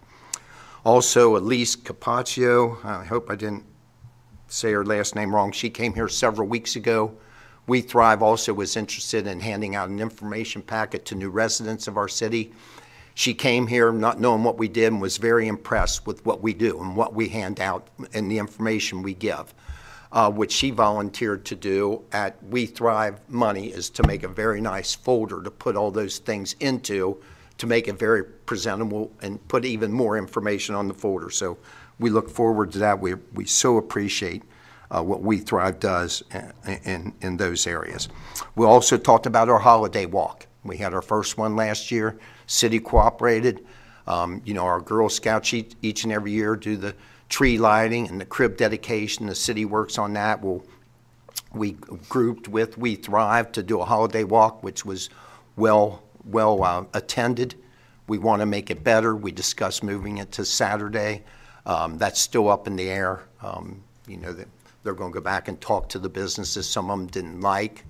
[0.84, 3.64] Also, Elise Capaccio, I hope I didn't
[4.48, 5.52] say her last name wrong.
[5.52, 7.14] She came here several weeks ago.
[7.66, 11.96] We Thrive also was interested in handing out an information packet to new residents of
[11.96, 12.52] our city.
[13.18, 16.52] She came here not knowing what we did and was very impressed with what we
[16.52, 19.54] do and what we hand out and the information we give.
[20.12, 24.60] uh, which she volunteered to do at We Thrive Money, is to make a very
[24.60, 27.22] nice folder to put all those things into,
[27.58, 31.30] to make it very presentable and put even more information on the folder.
[31.30, 31.58] So
[31.98, 33.00] we look forward to that.
[33.00, 34.42] We, we so appreciate
[34.90, 38.08] uh, what We Thrive does in, in, in those areas.
[38.54, 40.46] We also talked about our holiday walk.
[40.64, 42.18] We had our first one last year.
[42.46, 43.64] City cooperated.
[44.06, 46.94] Um, you know, our Girl Scouts each, each and every year do the
[47.28, 49.26] tree lighting and the crib dedication.
[49.26, 50.42] The city works on that.
[50.42, 50.64] We'll,
[51.52, 51.72] we
[52.08, 55.10] grouped with We Thrive to do a holiday walk, which was
[55.56, 57.56] well, well uh, attended.
[58.06, 59.16] We want to make it better.
[59.16, 61.24] We discussed moving it to Saturday.
[61.64, 63.22] Um, that's still up in the air.
[63.42, 64.36] Um, you know,
[64.84, 67.84] they're going to go back and talk to the businesses some of them didn't like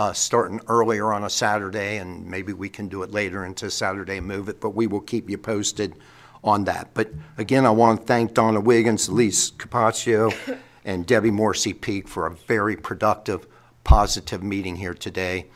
[0.00, 4.16] uh, starting earlier on a Saturday, and maybe we can do it later into Saturday
[4.16, 5.94] and move it, but we will keep you posted
[6.42, 6.88] on that.
[6.94, 10.34] But again, I want to thank Donna Wiggins, Elise Capaccio,
[10.86, 13.46] and Debbie Morrissey Peak for a very productive,
[13.84, 15.48] positive meeting here today.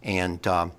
[0.00, 0.70] And, um,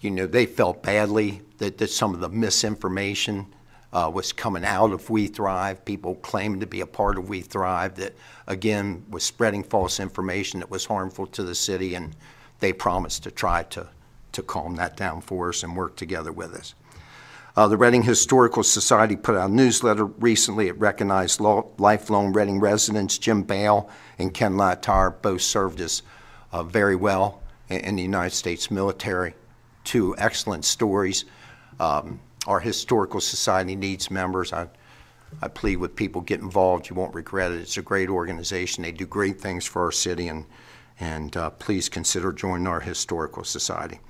[0.00, 3.46] you know, they felt badly that, that some of the misinformation
[3.94, 5.86] uh, was coming out of We Thrive.
[5.86, 8.14] People claimed to be a part of We Thrive that,
[8.46, 12.14] again, was spreading false information that was harmful to the city, and
[12.60, 13.88] they promised to try to,
[14.32, 16.74] to calm that down for us and work together with us.
[17.56, 20.68] Uh, the Reading Historical Society put out a newsletter recently.
[20.68, 26.02] It recognized lo- lifelong Reading residents Jim Bale and Ken Latar, both served us
[26.52, 29.34] uh, very well in, in the United States military.
[29.82, 31.24] Two excellent stories.
[31.80, 34.52] Um, our Historical Society needs members.
[34.52, 34.68] I,
[35.42, 36.88] I plead with people, get involved.
[36.88, 37.60] You won't regret it.
[37.60, 38.84] It's a great organization.
[38.84, 40.44] They do great things for our city, and,
[41.00, 44.00] and uh, please consider joining our Historical Society.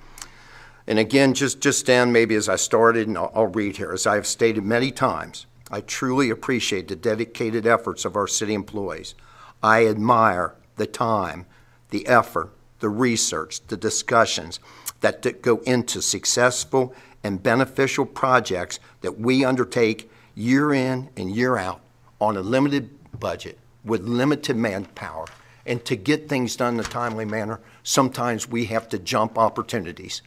[0.87, 3.91] And again, just, just stand maybe as I started, and I'll, I'll read here.
[3.91, 8.55] As I have stated many times, I truly appreciate the dedicated efforts of our city
[8.55, 9.13] employees.
[9.61, 11.45] I admire the time,
[11.91, 14.59] the effort, the research, the discussions
[15.01, 21.81] that go into successful and beneficial projects that we undertake year in and year out
[22.19, 25.25] on a limited budget with limited manpower.
[25.69, 30.23] And to get things done in a timely manner, sometimes we have to jump opportunities.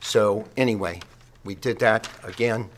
[0.00, 1.00] So anyway,
[1.44, 2.68] we did that again.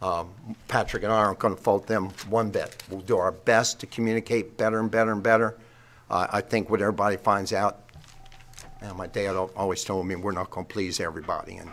[0.00, 0.30] Um,
[0.66, 2.82] Patrick and I aren't going to fault them one bit.
[2.88, 5.58] We'll do our best to communicate better and better and better.
[6.08, 7.80] Uh, I think what everybody finds out,
[8.80, 11.56] and my dad always told me, we're not going to please everybody.
[11.56, 11.70] And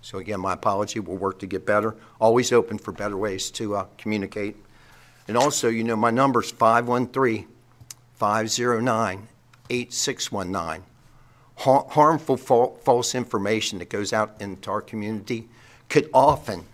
[0.00, 1.00] so again, my apology.
[1.00, 1.96] We'll work to get better.
[2.20, 4.56] Always open for better ways to uh, communicate.
[5.26, 7.48] And also, you know, my number number's 513
[8.20, 9.28] 509
[9.70, 10.84] 8619
[11.56, 15.48] harmful false information that goes out into our community
[15.88, 16.64] could often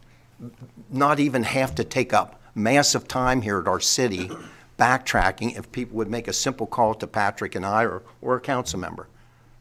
[0.90, 4.28] not even have to take up massive time here at our city
[4.76, 8.40] backtracking if people would make a simple call to Patrick and I or, or a
[8.40, 9.07] council member.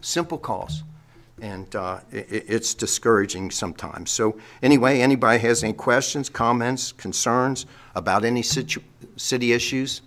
[0.01, 0.83] Simple calls.
[1.41, 4.09] And uh, i i- it's discouraging sometimes.
[4.11, 7.65] So anyway, anybody has any questions, comments, concerns
[7.95, 10.01] about any city issues,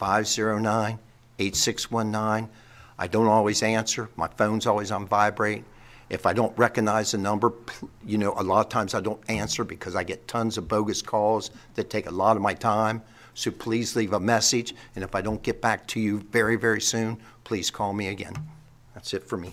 [0.00, 2.48] 513-509-8619.
[2.98, 4.08] I don't always answer.
[4.16, 5.64] My phone's always on vibrate.
[6.10, 7.52] If I don't recognize the number,
[8.04, 11.02] you know, a lot of times I don't answer because I get tons of bogus
[11.02, 13.00] calls that take a lot of my time.
[13.34, 16.80] So please leave a message, and if I don't get back to you very, very
[16.80, 18.34] soon, please call me again.
[18.92, 19.52] That's it for me.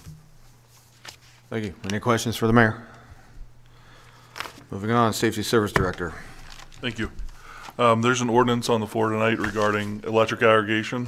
[1.50, 1.76] Thank you.
[1.86, 2.88] Any questions for the mayor?
[4.72, 6.14] Moving on, Safety Service Director.
[6.82, 7.10] Thank you.
[7.80, 11.08] Um, there's an ordinance on the floor tonight regarding electric aggregation.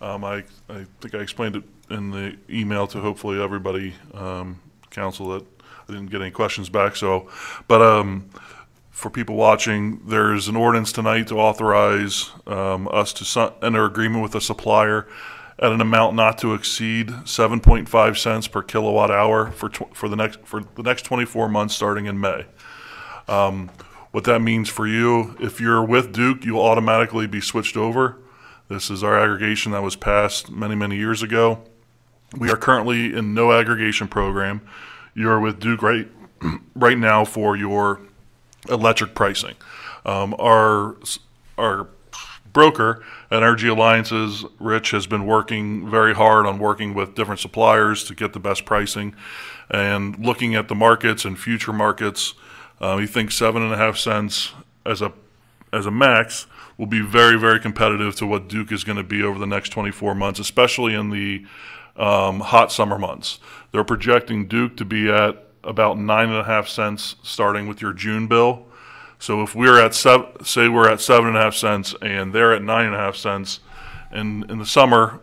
[0.00, 5.28] Um, I, I think I explained it in the email to hopefully everybody, um, council,
[5.30, 5.44] that
[5.88, 7.28] I didn't get any questions back, so,
[7.66, 8.30] but, um,
[8.90, 14.22] for people watching, there's an ordinance tonight to authorize, um, us to su- enter agreement
[14.24, 15.06] with a supplier
[15.60, 19.94] at an amount not to exceed seven point five cents per kilowatt hour for tw-
[19.94, 22.46] for the next, for the next twenty-four months, starting in May.
[24.18, 28.16] What that means for you, if you're with Duke, you'll automatically be switched over.
[28.66, 31.62] This is our aggregation that was passed many, many years ago.
[32.36, 34.60] We are currently in no aggregation program.
[35.14, 36.08] You're with Duke right,
[36.74, 38.00] right now for your
[38.68, 39.54] electric pricing.
[40.04, 40.96] Um, our,
[41.56, 41.86] our
[42.52, 48.16] broker, Energy Alliances, Rich, has been working very hard on working with different suppliers to
[48.16, 49.14] get the best pricing
[49.70, 52.34] and looking at the markets and future markets.
[52.80, 54.52] Uh, we think seven and a half cents
[54.86, 55.12] as a
[55.72, 59.22] as a max will be very very competitive to what Duke is going to be
[59.22, 61.44] over the next 24 months, especially in the
[61.96, 63.40] um, hot summer months.
[63.72, 67.92] They're projecting Duke to be at about nine and a half cents starting with your
[67.92, 68.66] June bill.
[69.18, 72.54] So if we're at seven, say we're at seven and a half cents and they're
[72.54, 73.60] at nine and a half cents,
[74.10, 75.20] And in the summer,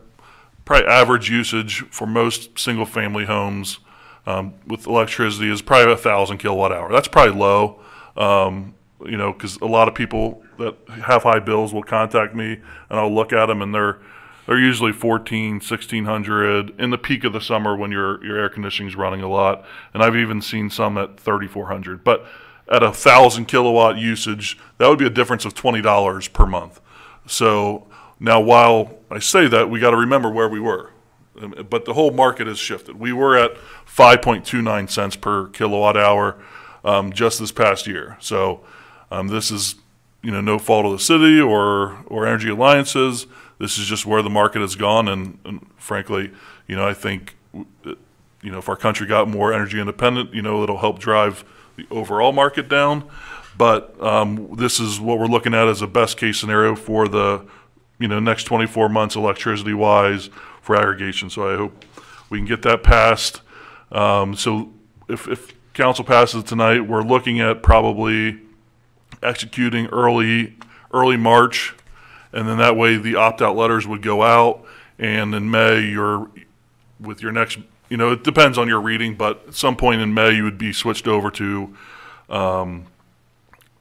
[0.65, 3.79] probably average usage for most single-family homes
[4.25, 6.91] um, with electricity is probably a thousand kilowatt hour.
[6.91, 7.79] That's probably low,
[8.17, 8.73] um,
[9.05, 12.53] you know, because a lot of people that have high bills will contact me
[12.89, 13.99] and I'll look at them and they're
[14.45, 18.95] they're usually 14, 1600 in the peak of the summer when your your air conditioning's
[18.95, 22.03] running a lot, and I've even seen some at 3400.
[22.03, 22.25] But
[22.71, 26.79] at a thousand kilowatt usage, that would be a difference of twenty dollars per month.
[27.25, 27.87] So
[28.19, 30.91] now, while I say that, we got to remember where we were.
[31.41, 32.99] Um, But the whole market has shifted.
[32.99, 33.55] We were at
[33.85, 36.37] 5.29 cents per kilowatt hour
[36.83, 38.17] um, just this past year.
[38.19, 38.61] So
[39.11, 39.75] um, this is,
[40.21, 43.27] you know, no fault of the city or or energy alliances.
[43.57, 46.31] This is just where the market has gone, and, and frankly,
[46.67, 50.61] you know, I think, you know, if our country got more energy independent, you know,
[50.61, 51.45] it'll help drive
[51.77, 53.09] the overall market down.
[53.57, 57.45] But um, this is what we're looking at as a best case scenario for the,
[57.97, 60.29] you know, next 24 months electricity wise
[60.65, 61.29] for aggregation.
[61.29, 61.85] So I hope
[62.29, 63.41] we can get that passed.
[63.91, 64.73] Um, so
[65.07, 68.39] if, if council passes tonight, we're looking at probably
[69.21, 70.55] executing early,
[70.91, 71.75] early March.
[72.33, 74.65] And then that way the opt-out letters would go out.
[74.97, 76.29] And in May, you're,
[76.99, 77.59] with your next,
[77.89, 80.57] you know, it depends on your reading, but at some point in May, you would
[80.57, 81.75] be switched over to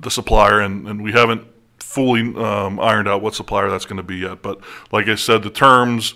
[0.01, 1.47] the supplier, and, and we haven't
[1.78, 4.43] fully um, ironed out what supplier that's going to be yet.
[4.43, 4.61] But
[4.93, 6.14] like I said, the terms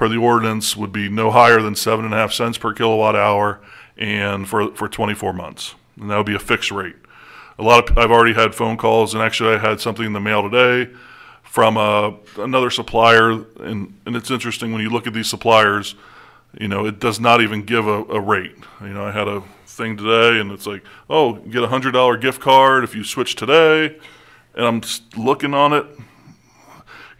[0.00, 3.14] per the ordinance would be no higher than seven and a half cents per kilowatt
[3.14, 3.60] hour,
[3.96, 6.96] and for for 24 months, and that would be a fixed rate.
[7.58, 10.20] A lot of I've already had phone calls, and actually I had something in the
[10.20, 10.90] mail today
[11.42, 15.94] from uh, another supplier, and and it's interesting when you look at these suppliers
[16.58, 18.56] you know, it does not even give a, a rate.
[18.80, 22.16] You know, I had a thing today and it's like, oh, get a hundred dollar
[22.16, 23.96] gift card if you switch today.
[24.54, 24.82] And I'm
[25.16, 25.86] looking on it,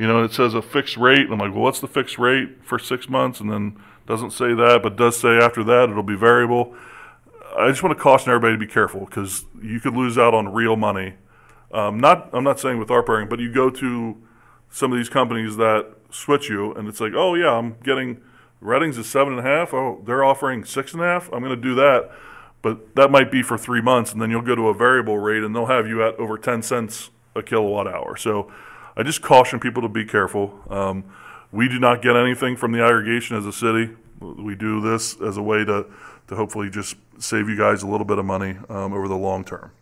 [0.01, 1.20] you know, it says a fixed rate.
[1.20, 3.38] And I'm like, well, what's the fixed rate for six months?
[3.38, 3.76] And then
[4.07, 6.74] doesn't say that, but does say after that it'll be variable.
[7.55, 10.55] I just want to caution everybody to be careful because you could lose out on
[10.55, 11.16] real money.
[11.70, 14.16] Um, not, I'm not saying with our but you go to
[14.70, 18.22] some of these companies that switch you, and it's like, oh yeah, I'm getting
[18.62, 19.74] Reddings is seven and a half.
[19.74, 21.30] Oh, they're offering six and a half.
[21.32, 22.11] I'm going to do that,
[22.62, 25.42] but that might be for three months, and then you'll go to a variable rate,
[25.42, 28.16] and they'll have you at over ten cents a kilowatt hour.
[28.16, 28.51] So,
[28.97, 30.61] I just caution people to be careful.
[30.68, 31.05] Um,
[31.53, 33.91] we do not get anything from the aggregation as a city.
[34.20, 35.86] We do this as a way to
[36.28, 39.45] to hopefully just save you guys a little bit of money um, over the long
[39.45, 39.72] term.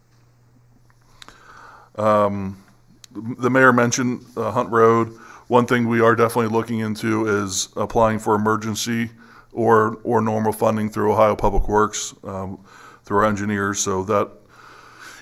[3.39, 5.09] the mayor mentioned uh, Hunt Road.
[5.49, 9.11] One thing we are definitely looking into is applying for emergency
[9.53, 12.65] or, or normal funding through Ohio Public Works, um,
[13.05, 14.31] through our engineers, so that,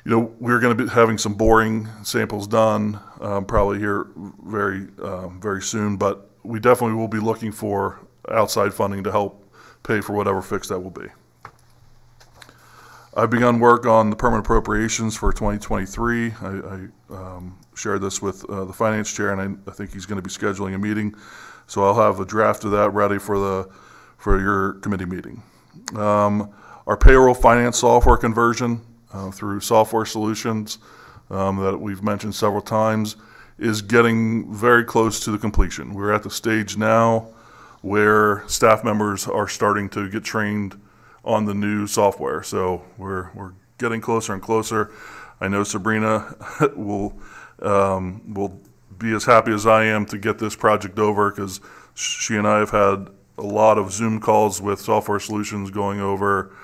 [0.06, 4.06] you know, we're gonna be having some boring samples done, um, probably here
[4.44, 7.98] very, um, very soon, but we definitely will be looking for
[8.30, 9.52] outside funding to help
[9.82, 11.08] pay for whatever fix that will be.
[13.16, 16.30] I've begun work on the permanent appropriations for 2023.
[16.30, 20.06] I, I um, shared this with uh, the finance chair, and I, I think he's
[20.06, 21.16] going to be scheduling a meeting.
[21.66, 23.68] So I'll have a draft of that ready for the
[24.18, 25.42] for your committee meeting.
[25.96, 26.54] Um,
[26.86, 28.82] our payroll finance software conversion
[29.16, 30.78] uh, through software solutions
[31.30, 33.16] um, that we've mentioned several times
[33.58, 35.94] is getting very close to the completion.
[35.94, 37.28] We're at the stage now
[37.80, 40.78] where staff members are starting to get trained
[41.24, 42.42] on the new software.
[42.42, 44.92] So we're, we're getting closer and closer.
[45.40, 46.34] I know Sabrina
[46.76, 47.18] will,
[47.60, 48.60] um, will
[48.98, 51.60] be as happy as I am to get this project over because
[51.94, 53.08] she and I have had
[53.38, 56.54] a lot of Zoom calls with software solutions going over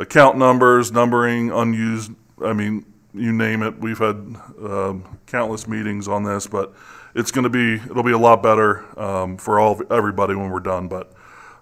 [0.00, 2.12] account numbers, numbering, unused,
[2.44, 3.78] I mean, you name it.
[3.78, 6.72] We've had um, countless meetings on this, but
[7.14, 10.60] it's going to be, it'll be a lot better um, for all, everybody when we're
[10.60, 10.88] done.
[10.88, 11.12] But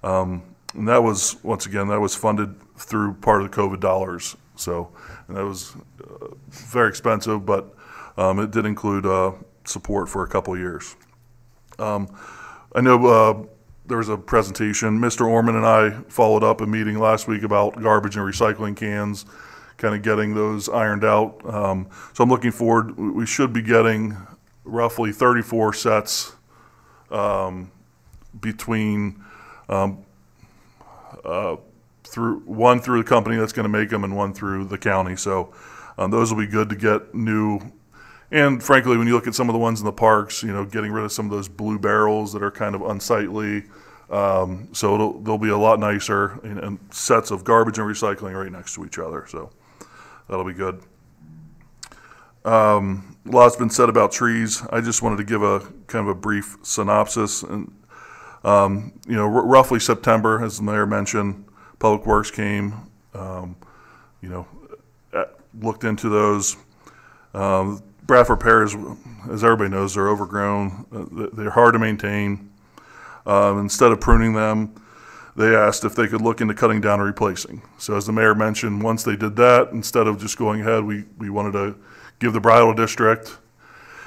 [0.02, 0.42] um,
[0.74, 4.36] and that was, once again, that was funded through part of the COVID dollars.
[4.56, 4.90] So,
[5.26, 7.74] and that was uh, very expensive, but
[8.16, 9.32] um, it did include uh,
[9.64, 10.94] support for a couple years.
[11.78, 12.14] Um,
[12.74, 13.46] I know uh,
[13.88, 15.00] there was a presentation.
[15.00, 15.26] Mr.
[15.26, 19.24] Orman and I followed up a meeting last week about garbage and recycling cans,
[19.78, 21.40] kind of getting those ironed out.
[21.44, 22.96] Um, so I'm looking forward.
[22.98, 24.16] We should be getting
[24.64, 26.32] roughly 34 sets
[27.10, 27.72] um,
[28.38, 29.24] between
[32.04, 35.16] through one through the company that's going to make them and one through the county.
[35.16, 35.54] So
[35.96, 37.60] um, those will be good to get new.
[38.30, 40.64] And frankly, when you look at some of the ones in the parks, you know,
[40.64, 43.64] getting rid of some of those blue barrels that are kind of unsightly.
[44.10, 48.52] Um, so they'll be a lot nicer and, and sets of garbage and recycling right
[48.52, 49.26] next to each other.
[49.28, 49.50] So
[50.28, 50.82] that'll be good.
[52.44, 54.62] Um, a lot's been said about trees.
[54.70, 57.42] I just wanted to give a kind of a brief synopsis.
[57.42, 57.72] And
[58.44, 61.44] um, you know, roughly September, as the mayor mentioned,
[61.78, 62.74] Public Works came.
[63.14, 63.56] Um,
[64.20, 64.46] you know,
[65.12, 65.24] uh,
[65.60, 66.56] looked into those.
[67.34, 68.74] Um, Bradford pears,
[69.30, 70.86] as everybody knows, they're overgrown.
[70.90, 72.48] Uh, they- they're hard to maintain.
[73.26, 74.70] Um, instead of pruning them,
[75.36, 77.60] they asked if they could look into cutting down and replacing.
[77.76, 81.04] So as the mayor mentioned, once they did that, instead of just going ahead, we,
[81.18, 81.76] we wanted to
[82.18, 83.36] give the bridal district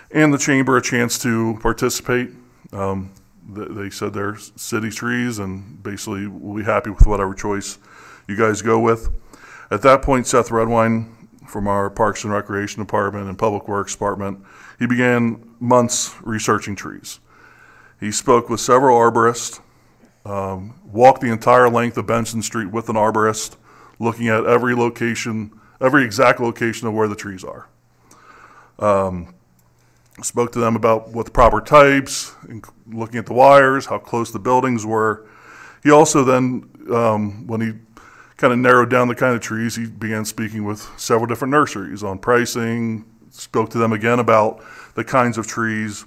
[0.10, 2.32] and the chamber a chance to participate.
[2.74, 3.12] Um,
[3.56, 7.78] th- they said they're city trees and basically we'll be happy with whatever choice
[8.28, 9.10] you guys go with.
[9.70, 11.21] At that point, Seth Redwine
[11.52, 14.44] from our Parks and Recreation Department and Public Works Department,
[14.80, 17.20] he began months researching trees.
[18.00, 19.60] He spoke with several arborists,
[20.26, 23.58] um, walked the entire length of Benson Street with an arborist,
[24.00, 27.68] looking at every location, every exact location of where the trees are.
[28.80, 29.36] Um,
[30.24, 32.34] spoke to them about what the proper types,
[32.88, 35.28] looking at the wires, how close the buildings were.
[35.84, 37.74] He also then, um, when he
[38.42, 42.02] kind of narrowed down the kind of trees, he began speaking with several different nurseries
[42.02, 44.64] on pricing, spoke to them again about
[44.96, 46.06] the kinds of trees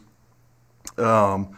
[0.98, 1.56] um,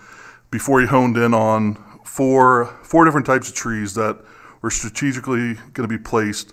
[0.51, 4.23] before he honed in on four four different types of trees that
[4.61, 6.53] were strategically going to be placed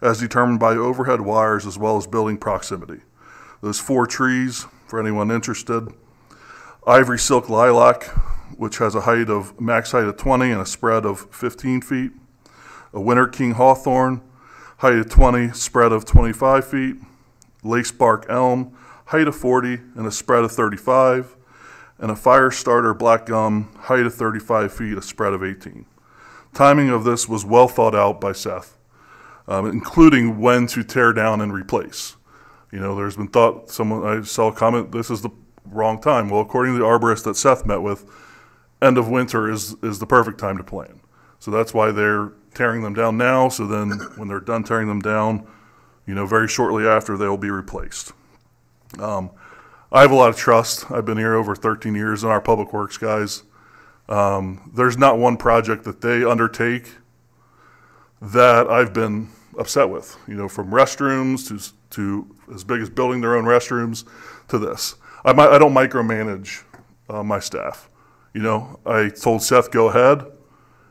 [0.00, 3.02] as determined by overhead wires as well as building proximity.
[3.60, 5.92] Those four trees, for anyone interested,
[6.86, 8.04] ivory silk lilac,
[8.56, 12.12] which has a height of max height of 20 and a spread of 15 feet,
[12.92, 14.22] a winter king hawthorn,
[14.78, 16.96] height of 20, spread of 25 feet,
[17.62, 18.76] lace bark elm,
[19.06, 21.36] height of 40 and a spread of 35,
[21.98, 25.84] and a fire starter black gum, height of 35 feet, a spread of 18.
[26.54, 28.78] Timing of this was well thought out by Seth,
[29.46, 32.16] um, including when to tear down and replace.
[32.72, 35.30] You know, there's been thought, someone, I saw a comment, this is the
[35.64, 36.28] wrong time.
[36.28, 38.04] Well, according to the arborist that Seth met with,
[38.80, 41.00] end of winter is, is the perfect time to plan.
[41.38, 45.00] So that's why they're tearing them down now, so then when they're done tearing them
[45.00, 45.46] down,
[46.06, 48.12] you know, very shortly after, they'll be replaced.
[48.98, 49.30] Um,
[49.92, 50.90] I have a lot of trust.
[50.90, 53.42] I've been here over 13 years in our public works guys.
[54.08, 56.96] Um, there's not one project that they undertake
[58.20, 59.28] that I've been
[59.58, 60.16] upset with.
[60.26, 64.04] You know, from restrooms to to as big as building their own restrooms
[64.48, 64.96] to this.
[65.24, 66.62] I mi- I don't micromanage
[67.08, 67.88] uh, my staff.
[68.34, 70.24] You know, I told Seth go ahead,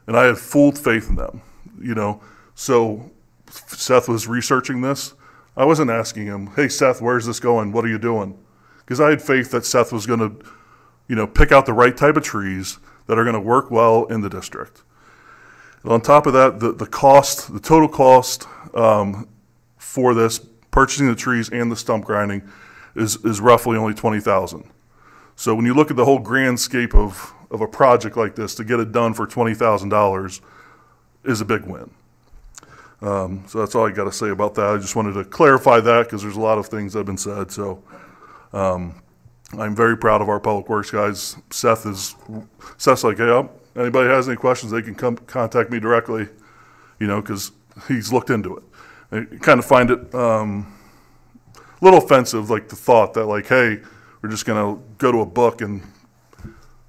[0.05, 1.41] and I had full faith in them.
[1.81, 2.21] You know,
[2.55, 3.11] so
[3.49, 5.13] Seth was researching this.
[5.55, 7.71] I wasn't asking him, "Hey Seth, where's this going?
[7.71, 8.37] What are you doing?"
[8.79, 10.45] Because I had faith that Seth was going to,
[11.07, 14.05] you know, pick out the right type of trees that are going to work well
[14.05, 14.83] in the district.
[15.83, 19.27] And on top of that, the, the cost, the total cost um,
[19.77, 20.39] for this,
[20.71, 22.49] purchasing the trees and the stump grinding,
[22.95, 24.69] is, is roughly only twenty thousand.
[25.35, 28.55] So when you look at the whole grand scape of, of a project like this,
[28.55, 30.41] to get it done for twenty thousand dollars
[31.27, 31.89] is a big win.
[33.01, 34.65] Um, so that's all I got to say about that.
[34.65, 37.17] I just wanted to clarify that because there's a lot of things that have been
[37.17, 37.51] said.
[37.51, 37.83] So
[38.53, 39.01] um,
[39.57, 41.35] I'm very proud of our public works guys.
[41.51, 42.15] Seth is
[42.77, 46.27] Seth's like, hey, um, anybody has any questions, they can come contact me directly.
[46.99, 47.51] You know, because
[47.87, 48.63] he's looked into it.
[49.11, 50.73] I kind of find it um,
[51.55, 53.79] a little offensive, like the thought that like, hey,
[54.21, 55.83] we're just gonna go to a book and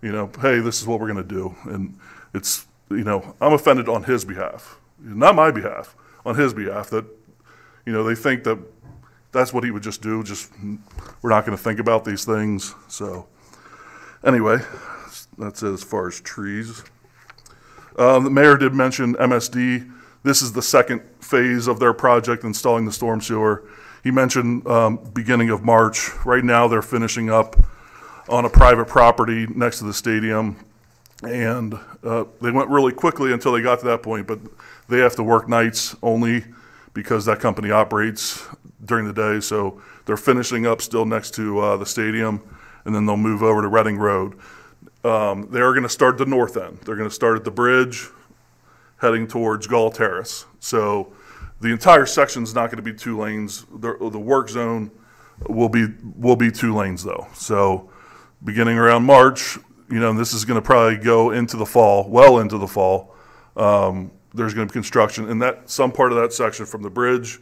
[0.00, 1.98] you know, hey, this is what we're gonna do, and
[2.32, 7.04] it's you know, I'm offended on his behalf, not my behalf, on his behalf that
[7.86, 8.58] you know they think that
[9.32, 10.22] that's what he would just do.
[10.22, 10.52] Just
[11.22, 12.74] we're not going to think about these things.
[12.88, 13.26] So
[14.24, 14.58] anyway,
[15.36, 16.82] that's it as far as trees.
[17.96, 19.92] Uh, the mayor did mention MSD.
[20.22, 23.64] This is the second phase of their project installing the storm sewer.
[24.04, 26.10] He mentioned um, beginning of March.
[26.24, 27.56] Right now, they're finishing up
[28.28, 30.56] on a private property next to the stadium.
[31.22, 31.78] And
[32.08, 34.38] uh, they went really quickly until they got to that point, but
[34.88, 36.44] they have to work nights only
[36.94, 38.46] because that company operates
[38.84, 39.40] during the day.
[39.40, 42.42] So they're finishing up still next to uh, the stadium,
[42.86, 44.38] and then they'll move over to Reading Road.
[45.04, 46.78] Um, they are going to start the north end.
[46.78, 48.08] They're going to start at the bridge,
[48.96, 50.46] heading towards Gall Terrace.
[50.60, 51.12] So
[51.60, 53.66] the entire section is not going to be two lanes.
[53.70, 54.90] The, the work zone
[55.46, 55.86] will be
[56.16, 57.28] will be two lanes though.
[57.34, 57.90] So
[58.42, 59.58] beginning around March,
[59.90, 63.14] you know, this is going to probably go into the fall, well into the fall.
[63.56, 66.90] Um, there's going to be construction in that some part of that section from the
[66.90, 67.40] bridge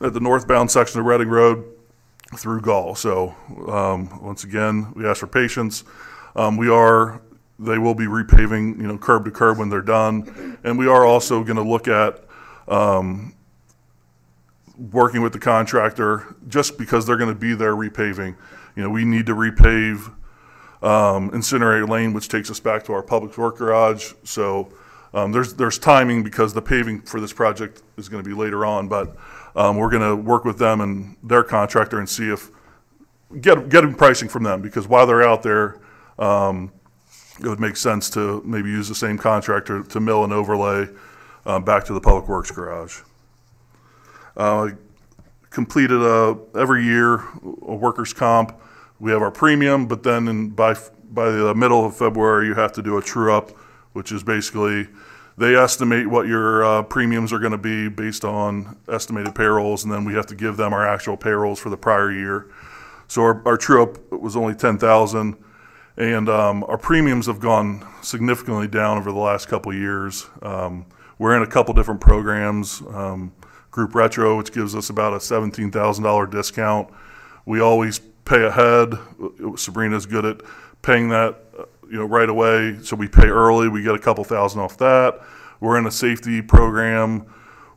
[0.00, 1.64] at the northbound section of Reading Road
[2.36, 2.94] through Gall.
[2.94, 3.34] So
[3.68, 5.84] um, once again, we ask for patience.
[6.36, 7.20] Um, we are
[7.60, 11.04] they will be repaving, you know, curb to curb when they're done, and we are
[11.04, 12.24] also going to look at
[12.68, 13.34] um,
[14.92, 18.36] working with the contractor, just because they're gonna be there repaving.
[18.76, 20.14] You know, we need to repave,
[20.82, 24.12] um, incinerator lane, which takes us back to our public work garage.
[24.24, 24.72] So,
[25.14, 28.88] um, there's, there's timing because the paving for this project is gonna be later on,
[28.88, 29.16] but,
[29.56, 32.50] um, we're gonna work with them and their contractor and see if,
[33.40, 35.80] get, getting pricing from them, because while they're out there,
[36.18, 36.72] um,
[37.40, 40.88] it would make sense to maybe use the same contractor to mill and overlay,
[41.46, 43.00] uh, back to the public works garage.
[44.36, 44.70] Uh,
[45.50, 48.54] completed a, every year, a workers' comp.
[49.00, 50.74] We have our premium, but then in, by,
[51.10, 53.50] by the middle of February, you have to do a true-up,
[53.92, 54.88] which is basically,
[55.36, 60.04] they estimate what your, uh, premiums are gonna be based on estimated payrolls, and then
[60.04, 62.46] we have to give them our actual payrolls for the prior year.
[63.06, 65.36] So our, our true-up was only ten thousand,
[65.96, 70.26] and, um, our premiums have gone significantly down over the last couple years.
[70.42, 70.86] Um,
[71.18, 73.32] we're in a couple different programs, um,
[73.70, 76.88] Group Retro, which gives us about a seventeen thousand dollar discount.
[77.46, 78.94] We always pay ahead.
[79.56, 80.42] Sabrina's good at
[80.82, 81.36] paying that,
[81.90, 82.78] you know, right away.
[82.82, 83.68] So we pay early.
[83.68, 85.20] We get a couple thousand off that.
[85.60, 87.26] We're in a safety program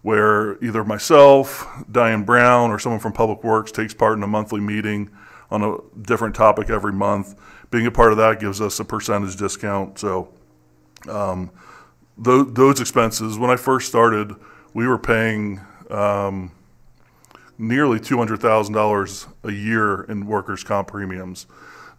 [0.02, 4.62] where either myself, Diane Brown, or someone from Public Works takes part in a monthly
[4.62, 5.10] meeting
[5.50, 7.36] on a different topic every month.
[7.72, 10.00] Being a part of that gives us a percentage discount.
[10.00, 10.34] So
[12.18, 14.36] tho- those expenses, when I first started,
[14.74, 16.52] we were paying um,
[17.62, 21.46] nearly $200,000 a year in workers' comp premiums.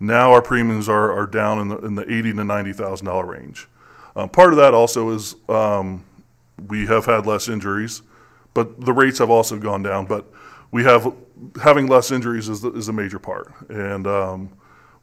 [0.01, 3.69] Now our premiums are, are down in the, in the eighty to $90,000 range.
[4.17, 6.05] Uh, part of that also is um,
[6.67, 8.03] we have had less injuries,
[8.55, 10.05] but the rates have also gone down.
[10.05, 10.27] But
[10.73, 11.15] we have,
[11.63, 13.53] having less injuries is, is a major part.
[13.71, 14.51] And um,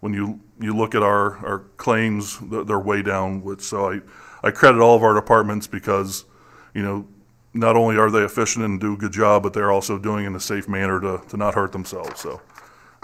[0.01, 4.01] when you, you look at our, our claims, they're way down, which, so I,
[4.43, 6.25] I credit all of our departments because,
[6.73, 7.07] you know,
[7.53, 10.27] not only are they efficient and do a good job, but they're also doing it
[10.27, 12.41] in a safe manner to, to not hurt themselves, so.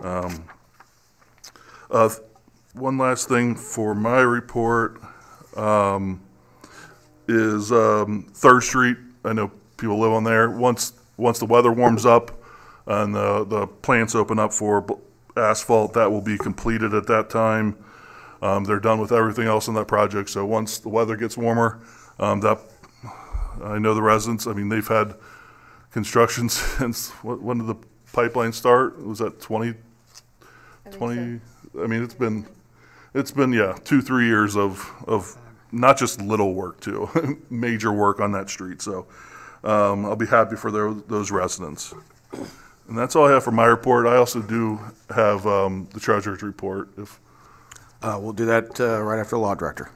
[0.04, 0.46] um,
[1.90, 2.10] uh,
[2.74, 5.02] One last thing for my report,
[5.56, 6.22] um,
[7.28, 12.06] is, um, Third Street, I know people live on there, once, once the weather warms
[12.06, 12.32] up
[12.86, 14.86] and the, the plants open up for
[15.36, 17.76] asphalt, that will be completed at that time.
[18.42, 21.80] Um, they're done with everything else in that project, so once the weather gets warmer,
[22.20, 22.60] um, that,
[23.66, 25.16] I know the residents, I mean, they've had
[25.92, 27.76] construction since, wh- when did the
[28.14, 29.04] pipeline start?
[29.04, 29.74] Was that twenty,
[30.92, 31.40] twenty,
[31.82, 32.46] I mean, it's been,
[33.14, 35.36] it's been, yeah, two, three years of, of
[35.72, 37.10] not just little work too,
[37.50, 39.08] major work on that street, so,
[39.64, 41.94] um, I'll be happy for their, those residents.
[42.88, 44.06] And that's all I have for my report.
[44.06, 44.80] I also do
[45.14, 47.20] have, um, the treasurer's report, if,
[48.04, 49.90] Uh, we'll do that, uh, right after the law director.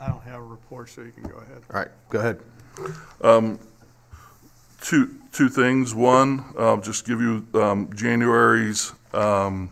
[0.00, 1.62] I don't have a report, so you can go ahead.
[1.72, 2.40] All right, go ahead.
[4.80, 5.94] Two, two things.
[5.94, 9.70] One, uh, just give you, um, January's, um,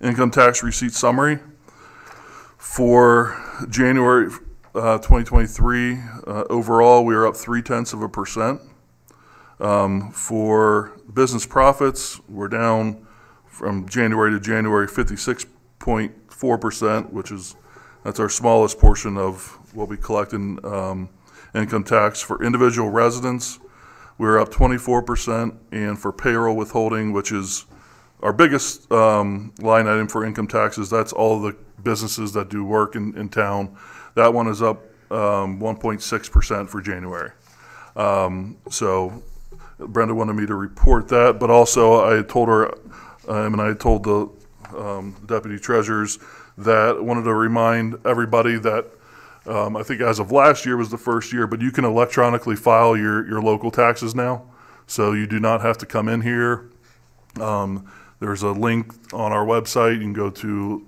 [0.00, 1.38] income tax receipt summary.
[2.58, 4.30] For January,
[4.74, 8.60] uh, twenty twenty-three, uh, overall, we are up three tenths of a percent.
[9.60, 13.06] Um, for business profits, we're down
[13.46, 15.44] from January to January fifty-six
[15.78, 17.54] point four percent, which is,
[18.04, 21.10] that's our smallest portion of what we collect in, um,
[21.54, 22.20] income tax.
[22.20, 23.58] For individual residents,
[24.18, 27.66] we're up twenty-four percent, and for payroll withholding, which is
[28.22, 32.94] our biggest um, line item for income taxes, that's all the businesses that do work
[32.94, 33.76] in, in town.
[34.14, 37.32] That one is up um, 1.6% for January.
[37.96, 39.22] Um, So
[39.78, 42.72] Brenda wanted me to report that, but also I told her,
[43.28, 44.30] um, and I told the
[44.76, 46.18] um, deputy treasurers
[46.58, 48.86] that I wanted to remind everybody that
[49.46, 52.56] um, I think as of last year was the first year, but you can electronically
[52.56, 54.44] file your, your local taxes now.
[54.86, 56.70] So you do not have to come in here.
[57.40, 57.90] Um,
[58.20, 59.94] there's a link on our website.
[59.94, 60.86] You can go to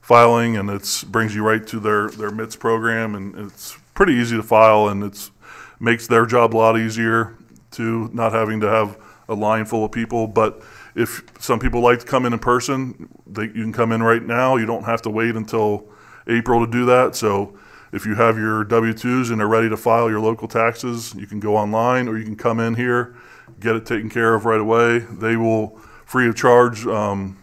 [0.00, 4.36] filing and it brings you right to their, their MITS program and it's pretty easy
[4.36, 5.30] to file and it
[5.78, 7.36] makes their job a lot easier
[7.72, 8.98] to not having to have
[9.28, 10.26] a line full of people.
[10.26, 10.62] But
[10.94, 14.22] if some people like to come in in person, they, you can come in right
[14.22, 14.56] now.
[14.56, 15.86] You don't have to wait until
[16.26, 17.14] April to do that.
[17.14, 17.56] So
[17.92, 21.40] if you have your W-2s and are ready to file your local taxes, you can
[21.40, 23.16] go online or you can come in here,
[23.58, 24.98] get it taken care of right away.
[24.98, 27.42] They will, free of charge, um,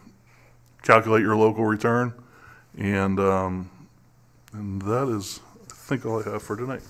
[0.84, 2.14] calculate your local return.
[2.78, 3.70] And, um,
[4.54, 6.84] and that is, I think, all I have for tonight.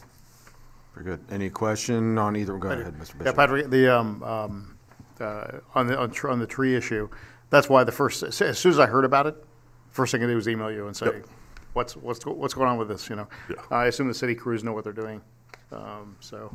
[0.93, 1.20] Very good.
[1.32, 2.58] Any question on either?
[2.58, 2.99] Go ahead, Mr.
[2.99, 3.26] Bishop.
[3.26, 4.78] Yeah, Patrick, the, um, um,
[5.20, 7.10] uh, on the, on tr- on the tree issue,
[7.49, 9.36] that's why the first, as as soon as I heard about it,
[9.91, 11.26] first thing I did was email you and say, Yep.
[11.78, 13.28] What's, what's, what's going on with this, you know?
[13.49, 13.61] Yeah.
[13.69, 15.21] I assume the city crews know what they're doing,
[15.71, 16.51] um, so,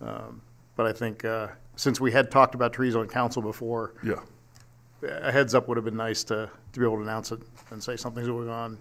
[0.00, 0.42] um,
[0.74, 1.46] but I think, uh,
[1.76, 4.20] since we had talked about trees on council before, Yeah.
[5.02, 7.82] a heads up would have been nice to, to be able to announce it and
[7.82, 8.78] say something's going on.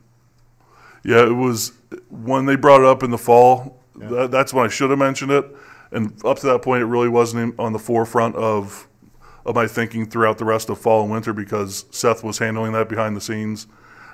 [1.04, 1.74] Yeah, it was,
[2.10, 5.32] when they brought it up in the fall, that, that's when I should have mentioned
[5.32, 5.46] it.
[5.92, 8.88] And up to that point, it really wasn't on the forefront of,
[9.46, 12.90] of my thinking throughout the rest of fall and winter because Seth was handling that
[12.90, 13.68] behind the scenes.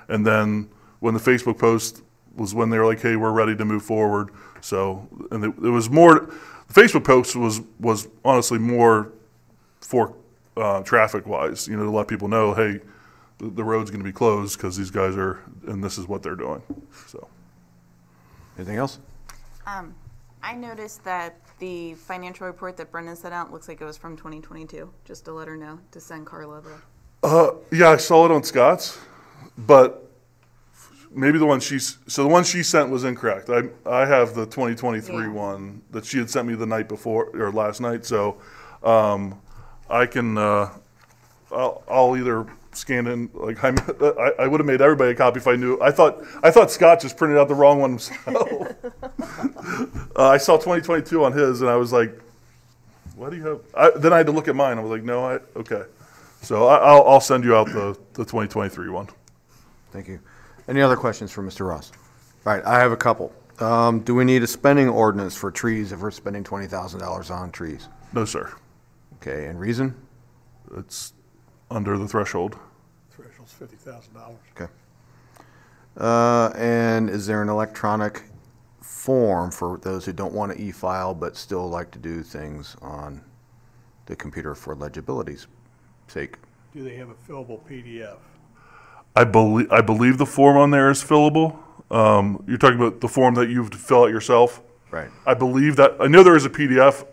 [0.08, 0.68] And then
[1.02, 2.00] when the Facebook post
[2.36, 4.30] was when they were like, hey, we're ready to move forward.
[4.60, 6.30] So, and it, it was more,
[6.68, 9.10] the Facebook post was, was honestly more
[9.80, 10.14] for,
[10.56, 12.78] uh, traffic wise, you know, to let people know, hey,
[13.38, 16.36] the, the road's gonna be closed because these guys are, and this is what they're
[16.36, 16.62] doing,
[17.08, 17.26] so.
[18.56, 19.00] Anything else?
[19.66, 19.96] Um,
[20.40, 24.16] I noticed that the financial report that Brendan sent out looks like it was from
[24.16, 27.26] 2022, just to let her know, to send Carla the.
[27.26, 29.00] Uh, yeah, I saw it on Scott's,
[29.58, 30.11] but
[31.14, 33.48] maybe the one she's, so the one she sent was incorrect.
[33.50, 35.28] I, I have the 2023 Yeah.
[35.28, 38.36] one that she had sent me the night before, or last night, so,
[38.82, 39.40] um,
[39.90, 40.70] I can, uh,
[41.50, 45.38] I'll, I'll either scan in, like, I'm, I, I would have made everybody a copy
[45.38, 45.78] if I knew.
[45.82, 48.48] I thought, I thought Scott just printed out the wrong one himself.
[50.14, 52.18] Uh, I saw 2022 on his and I was like,
[53.16, 54.76] why do you have, I, then I had to look at mine.
[54.76, 55.84] I was like, no, I, okay.
[56.42, 59.08] So I, I'll, I'll send you out the, the 2023 one.
[59.90, 60.20] Thank you.
[60.68, 61.68] Any other questions for Mr.
[61.68, 61.92] Ross?
[62.46, 63.32] All right, I have a couple.
[63.60, 67.30] Um, do we need a spending ordinance for trees if we're spending twenty thousand dollars
[67.30, 67.88] on trees?
[68.12, 68.52] No, sir.
[69.16, 69.94] Okay, and reason?
[70.76, 71.12] It's
[71.70, 72.58] under the threshold.
[73.10, 74.38] Threshold's fifty thousand dollars.
[74.56, 74.72] Okay.
[75.96, 78.22] Uh, and is there an electronic
[78.80, 83.22] form for those who don't want to e-file but still like to do things on
[84.06, 85.46] the computer for legibility's
[86.08, 86.36] sake?
[86.72, 88.16] Do they have a fillable PDF?
[89.14, 91.58] I believe, I believe the form on there is fillable.
[91.90, 94.62] Um, you're talking about the form that you have to fill out yourself?
[94.90, 95.10] Right.
[95.26, 97.06] I believe that, I know there is a PDF,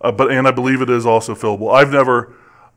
[0.00, 1.72] uh, but, and I believe it is also fillable.
[1.74, 2.34] I've never,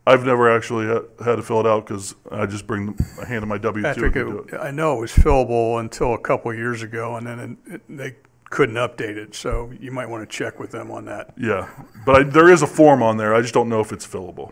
[0.07, 3.25] I've never actually had, had to fill it out because I just bring, the- I
[3.25, 4.59] hand in my W two Patrick, it- it.
[4.59, 7.81] I know it was fillable until a couple of years ago, and then it- it-
[7.97, 8.15] they
[8.49, 11.33] couldn't update it, so you might want to check with them on that.
[11.37, 11.67] Yeah,
[12.05, 13.33] but I, there is a form on there.
[13.35, 14.51] I just don't know if it's fillable.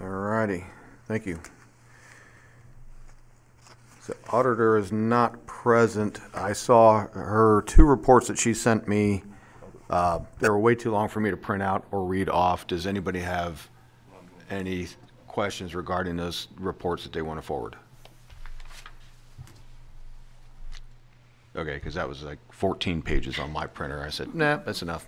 [0.00, 0.64] All righty,
[1.06, 1.40] thank you.
[4.08, 6.18] The auditor is not present.
[6.34, 9.22] I saw her two reports that she sent me.
[9.90, 12.66] Uh, They were way too long for me to print out or read off.
[12.66, 13.68] Does anybody have
[14.48, 14.88] any
[15.26, 17.76] questions regarding those reports that they want to forward?
[21.54, 24.02] Okay, because that was like 14 pages on my printer.
[24.02, 25.06] I said, nah, that's enough.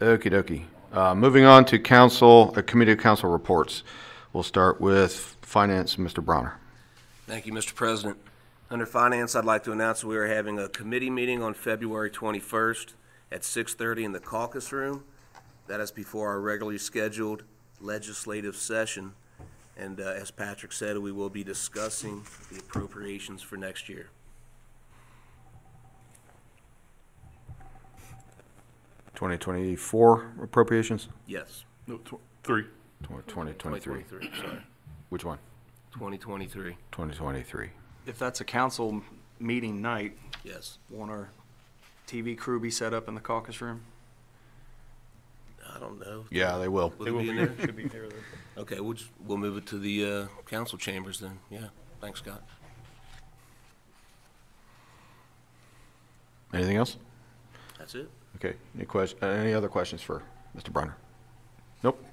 [0.00, 0.64] Okey dokey.
[0.92, 3.84] Uh, moving on to council, uh, committee of council reports.
[4.32, 6.22] We'll start with finance, Mr.
[6.22, 6.58] Bronner.
[7.28, 7.72] Thank you, Mr.
[7.76, 8.16] President.
[8.70, 12.94] Under Finance, I'd like to announce we are having a committee meeting on February 21st
[13.30, 15.04] at 6:30 in the caucus room.
[15.68, 17.44] That is before our regularly scheduled
[17.80, 19.12] legislative session.
[19.76, 24.08] And uh, as Patrick said, we will be discussing the appropriations for next year.
[29.14, 31.08] 2024 appropriations?
[31.28, 32.64] Yes, No, tw- Three.
[33.04, 34.02] 2023.
[34.02, 34.62] 2023, sorry,
[35.14, 35.38] Which one?
[35.92, 37.70] 2023, 2023.
[38.04, 39.00] If that's a council
[39.38, 40.78] meeting night, yes.
[40.90, 41.30] won't our
[42.08, 43.82] TV crew be set up in the caucus room?
[45.72, 46.24] I don't know.
[46.32, 46.92] Yeah, they will.
[46.98, 48.08] Will it be in there?
[48.58, 51.68] Okay, we'll, just- we'll move it to the uh, council chambers then, yeah.
[52.00, 52.42] Thanks, Scott.
[56.52, 56.96] Anything else?
[57.78, 58.10] That's it.
[58.34, 60.24] Okay, any question, uh, any other questions for
[60.58, 60.72] Mr.
[60.72, 60.96] Bronner?
[61.84, 62.04] Nope.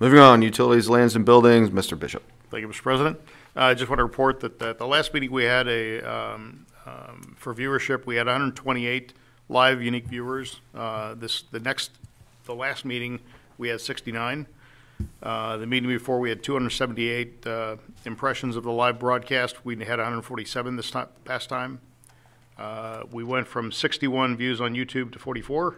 [0.00, 1.96] Moving on, utilities, lands and buildings, Mr.
[1.96, 2.24] Bishop.
[2.50, 2.82] Thank you, Mr.
[2.82, 3.20] President.
[3.56, 6.66] Uh, I just want to report that at the last meeting we had a, um,
[6.84, 9.12] um, for viewership, we had 128
[9.48, 10.60] live unique viewers.
[10.74, 11.92] Uh, This, the next,
[12.46, 13.20] the last meeting,
[13.56, 14.46] we had 69.
[15.22, 19.64] Uh, The meeting before, we had 278 uh, impressions of the live broadcast.
[19.64, 21.80] We had 147 this time, past time.
[22.58, 25.76] Uh, We went from 61 views on YouTube to 44,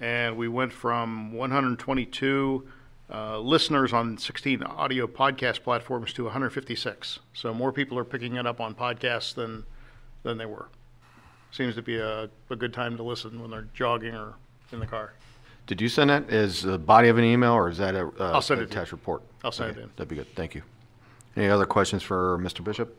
[0.00, 2.68] and we went from 122
[3.12, 7.18] uh, listeners on 16 audio podcast platforms to 156.
[7.34, 9.64] So more people are picking it up on podcasts than
[10.22, 10.68] than they were.
[11.50, 14.34] Seems to be a, a good time to listen when they're jogging or
[14.72, 15.12] in the car.
[15.66, 18.06] Did you send that as the body of an email, or is that a?
[18.06, 18.76] uh, I'll send it to you.
[18.78, 19.22] Attached report?
[19.44, 19.90] I'll send Okay, it in.
[19.96, 20.62] That'd be good, thank you.
[21.36, 22.64] Any other questions for Mr.
[22.64, 22.94] Bishop?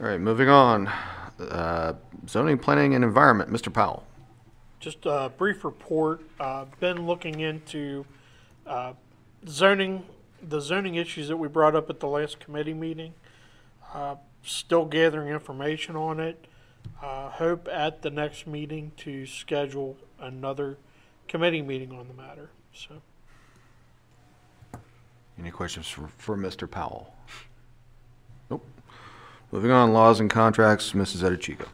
[0.00, 0.88] All right, moving on.
[1.38, 1.94] Uh,
[2.28, 3.72] Zoning, planning, and environment, Mr.
[3.72, 4.04] Powell.
[4.80, 6.20] Just a brief report.
[6.40, 8.04] Uh, been looking into
[8.66, 8.92] uh,
[9.48, 10.04] zoning,
[10.42, 13.14] the zoning issues that we brought up at the last committee meeting.
[13.94, 16.46] Uh, still gathering information on it.
[17.02, 20.76] uh, hope at the next meeting to schedule another
[21.28, 22.50] committee meeting on the matter.
[22.72, 23.00] So,
[25.38, 26.70] Any questions for, for Mr.
[26.70, 27.14] Powell?
[28.50, 28.64] Nope.
[29.50, 31.22] Moving on, laws and contracts, Mrs.
[31.28, 31.66] Edichico.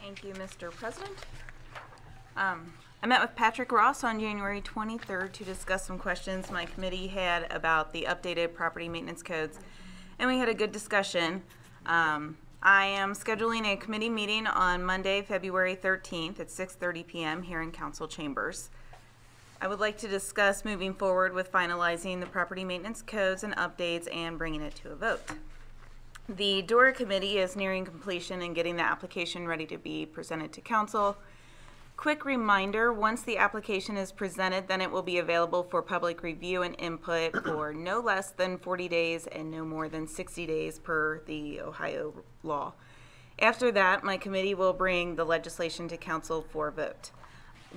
[0.00, 0.70] Thank you, Mr.
[0.70, 1.16] President.
[2.36, 7.06] Um, I met with Patrick Ross on January 23rd to discuss some questions my committee
[7.06, 9.60] had about the updated property maintenance codes,
[10.18, 11.44] and we had a good discussion.
[11.86, 17.62] Um, I am scheduling a committee meeting on Monday, February 13th at 6:30 PM here
[17.62, 18.68] in council chambers.
[19.62, 24.12] I would like to discuss moving forward with finalizing the property maintenance codes and updates
[24.12, 25.22] and bringing it to a vote.
[26.28, 30.60] The DORA committee is nearing completion and getting the application ready to be presented to
[30.60, 31.16] council.
[31.98, 36.62] Quick reminder, once the application is presented, then it will be available for public review
[36.62, 41.20] and input for no less than 40 days and no more than 60 days per
[41.26, 42.72] the Ohio law.
[43.40, 47.10] After that, my committee will bring the legislation to council for vote.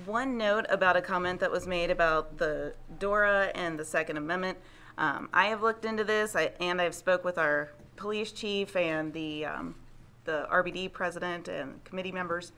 [0.06, 4.60] One note about a comment that was made about the DORA and the Second Amendment.
[5.00, 9.14] Um, I have looked into this, I, and I've spoke with our police chief and
[9.14, 9.76] the, um,
[10.26, 12.52] the RBD president and committee members.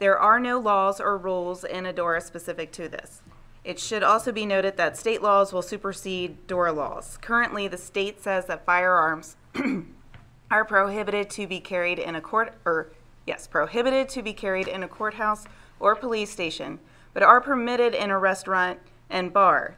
[0.00, 3.20] There are no laws or rules in ADORA specific to this.
[3.64, 7.18] It should also be noted that state laws will supersede DORA laws.
[7.20, 9.36] Currently, the state says that firearms
[10.50, 12.92] are prohibited to be carried in a court, or,
[13.26, 15.44] yes, prohibited to be carried in a courthouse
[15.78, 16.78] or police station,
[17.12, 18.78] but are permitted in a restaurant
[19.10, 19.76] and bar,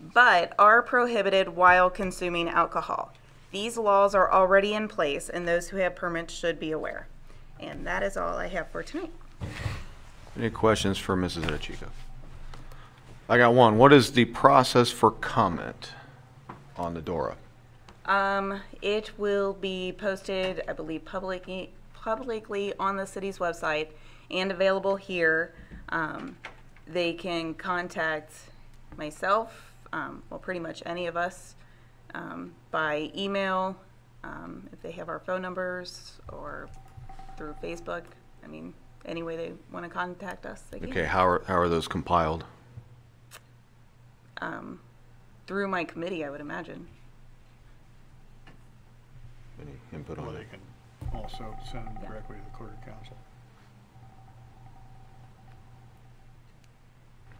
[0.00, 3.12] but are prohibited while consuming alcohol.
[3.50, 7.08] These laws are already in place, and those who have permits should be aware.
[7.58, 9.10] And that is all I have for tonight.
[10.36, 11.44] Any questions for Mrs.
[11.44, 11.88] Edichico?
[13.28, 13.78] I got one.
[13.78, 15.92] What is the process for comment
[16.76, 17.36] on the DORA?
[18.06, 23.88] Um, it will be posted, I believe, publicly, publicly on the city's website
[24.30, 25.54] and available here.
[25.88, 26.36] Um,
[26.86, 28.32] they can contact
[28.96, 31.54] myself, um, well, pretty much any of us,
[32.14, 33.76] um, by email,
[34.22, 36.68] um, if they have our phone numbers, or
[37.36, 38.02] through Facebook.
[38.42, 38.74] I mean,
[39.04, 40.90] any way they want to contact us, they can.
[40.90, 42.44] Okay, how are, how are those compiled?
[44.40, 44.80] Um,
[45.46, 46.86] through my committee, I would imagine.
[49.60, 50.50] Any input Or on they that?
[50.50, 50.60] can
[51.14, 53.16] also send them directly to the clerk of council.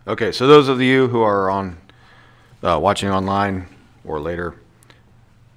[0.06, 1.78] Okay, so those of you who are on,
[2.62, 3.66] uh, watching online
[4.04, 4.54] or later,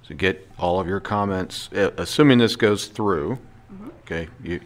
[0.08, 3.40] to get all of your comments, uh, assuming this goes through,
[4.06, 4.62] okay, you,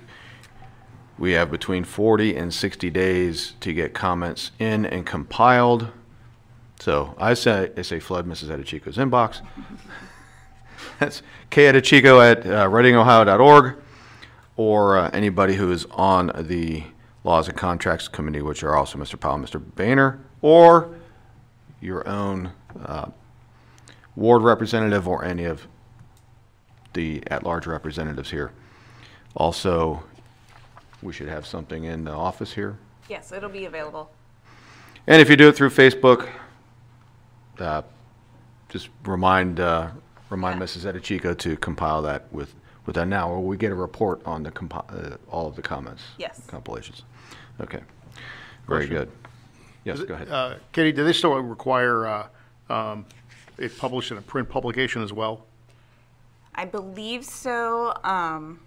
[1.21, 5.89] we have between 40 and 60 days to get comments in and compiled.
[6.79, 8.47] So I say, I say flood Mrs.
[8.47, 9.45] Edichico's inbox.
[10.99, 13.75] That's kedichico at uh, readingohio.org
[14.57, 16.85] or uh, anybody who is on the
[17.23, 19.19] Laws and Contracts Committee, which are also Mr.
[19.19, 19.61] Powell, Mr.
[19.63, 20.89] Boehner, or
[21.81, 22.51] your own
[22.83, 23.11] uh,
[24.15, 25.67] ward representative or any of
[26.93, 28.53] the at-large representatives here.
[29.35, 30.03] Also,
[31.01, 32.77] we should have something in the office here.
[33.09, 34.11] Yes, it'll be available.
[35.07, 36.29] And if you do it through Facebook,
[37.59, 37.81] uh,
[38.69, 39.89] just remind, uh,
[40.29, 40.91] remind Mrs.
[40.91, 42.53] Edichico to compile that with,
[42.85, 45.61] with that now, or we get a report on the compi, uh, all of the
[45.61, 46.03] comments.
[46.17, 46.41] Yes.
[46.47, 47.03] Compilations.
[47.59, 47.81] Okay.
[48.67, 49.11] Very good.
[49.83, 50.29] Yes, go ahead.
[50.29, 52.27] Uh, Katie, do they still require uh,
[52.69, 53.05] um,
[53.57, 55.45] it published in a print publication as well?
[56.53, 57.93] I believe so.
[58.03, 58.59] Um,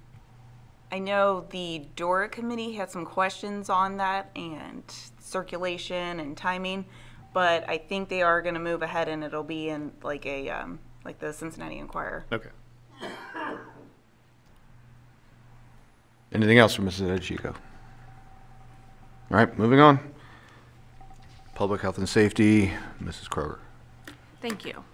[0.95, 4.85] I know the DORA committee had some questions on that and
[5.19, 6.85] circulation and timing,
[7.33, 10.51] but I think they are going to move ahead and it'll be in like a
[10.51, 12.27] um, like the Cincinnati Enquirer.
[12.31, 12.51] Okay.
[16.33, 17.09] Anything else from Mrs.
[17.09, 17.57] Edichico?
[17.57, 19.99] All right, moving on.
[21.57, 22.73] Public health and safety,
[23.03, 23.29] Mrs.
[23.29, 23.59] Kroger.
[24.41, 24.85] Thank you.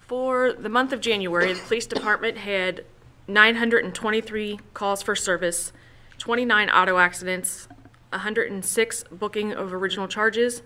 [0.00, 2.84] For the month of January, the police department had
[3.28, 5.72] 923 calls for service,
[6.16, 7.68] 29 auto accidents,
[8.10, 10.62] 106 booking of original charges,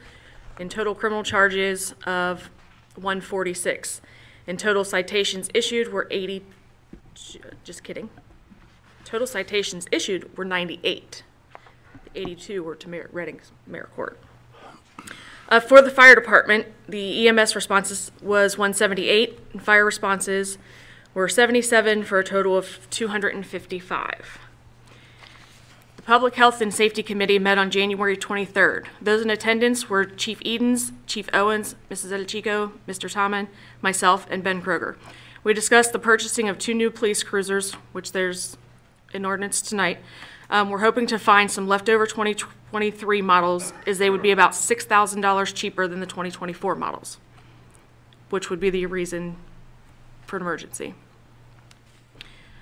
[0.59, 2.51] and total criminal charges of
[2.95, 4.01] 146.
[4.47, 6.45] And total citations issued were 80,
[7.65, 8.11] just kidding.
[9.05, 11.25] Total citations issued were 98.
[12.15, 14.19] 82 were to Mer- Reading's Mayor Court.
[15.49, 20.59] Uh, for the fire department, the EMS responses was 178, and fire responses
[21.15, 24.39] were 77 for a total of 255.
[25.97, 28.87] The Public Health and Safety Committee met on January 23rd.
[29.01, 32.11] Those in attendance were Chief Edens, Chief Owens, Mrs.
[32.11, 33.13] Edichico, Mr.
[33.13, 33.49] Tomlin,
[33.83, 34.97] myself, and Ben Kroger.
[35.45, 38.57] We discussed the purchasing of two new police cruisers, which there's
[39.13, 39.99] an ordinance tonight.
[40.49, 45.55] Um, We're hoping to find some leftover 2023 models, as they would be about $6,000
[45.55, 47.19] cheaper than the 2024 models,
[48.31, 49.37] which would be the reason
[50.33, 50.95] for an emergency.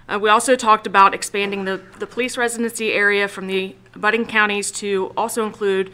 [0.09, 4.73] Uh, we also talked about expanding the, the police residency area from the abutting counties
[4.73, 5.93] to also include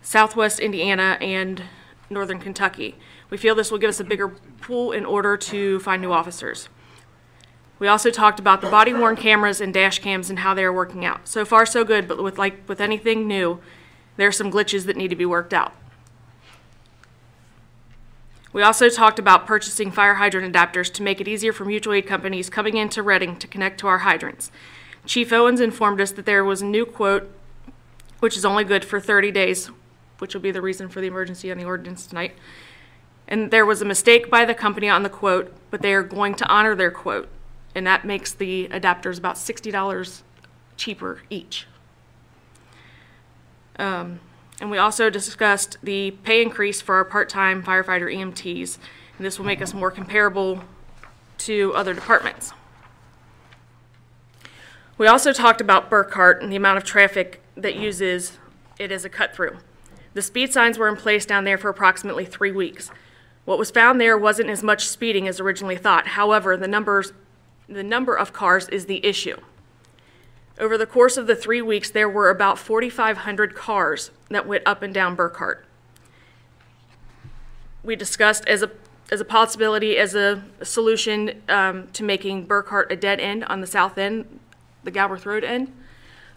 [0.00, 1.62] southwest Indiana and
[2.08, 2.96] northern Kentucky.
[3.28, 4.28] We feel this will give us a bigger
[4.62, 6.70] pool in order to find new officers.
[7.78, 10.72] We also talked about the body worn cameras and dash cams and how they are
[10.72, 11.28] working out.
[11.28, 13.60] So far, so good, but with like with anything new,
[14.16, 15.74] there are some glitches that need to be worked out.
[18.58, 22.08] We also talked about purchasing fire hydrant adapters to make it easier for mutual aid
[22.08, 24.50] companies coming into Reading to connect to our hydrants.
[25.06, 27.30] Chief Owens informed us that there was a new quote,
[28.18, 29.70] which is only good for 30 days,
[30.18, 32.34] which will be the reason for the emergency on the ordinance tonight.
[33.28, 36.34] And there was a mistake by the company on the quote, but they are going
[36.34, 37.28] to honor their quote.
[37.76, 40.22] And that makes the adapters about $60
[40.76, 41.68] cheaper each.
[43.78, 44.18] Um,
[44.60, 48.78] and we also discussed the pay increase for our part-time firefighter EMTs.
[49.16, 50.62] And this will make us more comparable
[51.38, 52.52] to other departments.
[54.96, 58.38] We also talked about Burkhart and the amount of traffic that uses
[58.78, 59.58] it as a cut-through.
[60.14, 62.90] The speed signs were in place down there for approximately three weeks.
[63.44, 66.08] What was found there wasn't as much speeding as originally thought.
[66.08, 67.12] However, the numbers,
[67.68, 69.36] the number of cars is the issue.
[70.58, 74.82] Over the course of the three weeks, there were about 4,500 cars that went up
[74.82, 75.58] and down Burkhart.
[77.84, 78.70] We discussed as a,
[79.10, 83.68] as a possibility, as a solution um, to making Burkhart a dead end on the
[83.68, 84.40] south end,
[84.82, 85.72] the Galbraith Road end.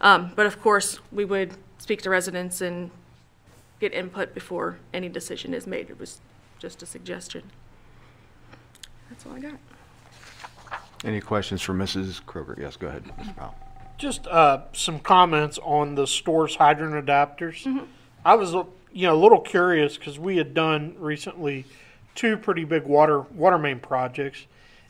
[0.00, 2.90] Um, but of course, we would speak to residents and
[3.80, 5.90] get input before any decision is made.
[5.90, 6.20] It was
[6.60, 7.42] just a suggestion.
[9.10, 9.58] That's all I got.
[11.04, 12.22] Any questions for Mrs.
[12.22, 12.56] Kroger?
[12.56, 13.04] Yes, go ahead.
[13.36, 13.56] Powell.
[14.02, 17.86] Just uh, some comments on the Storz hydrant adapters.
[18.24, 21.66] I was, uh, you know, a little curious because we had done recently
[22.16, 24.46] two pretty big water water main projects,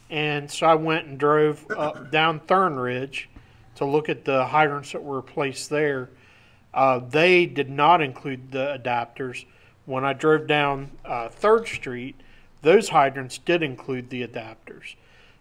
[0.08, 3.28] and so I went and drove up down Thorn Ridge
[3.74, 6.08] to look at the hydrants that were placed there.
[6.72, 9.44] Uh, they did not include the adapters.
[9.84, 12.18] When I drove down uh, Third Street,
[12.62, 14.94] those hydrants did include the adapters.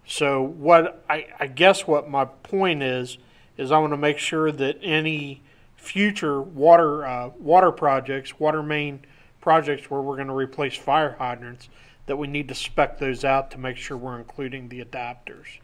[0.05, 3.17] So what I, I guess what my point is
[3.61, 5.43] is I want to make sure that any
[5.75, 9.01] future water uh, water projects, water main
[9.39, 11.69] projects where we're going to replace fire hydrants,
[12.07, 15.59] that we need to spec those out to make sure we're including the adapters.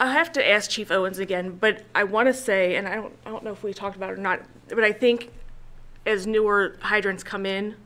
[0.00, 3.14] I have to ask Chief Owens again, but I want to say, and I don't,
[3.24, 5.30] I don't know if we talked about it or not, but I think
[6.04, 7.76] as newer hydrants come in,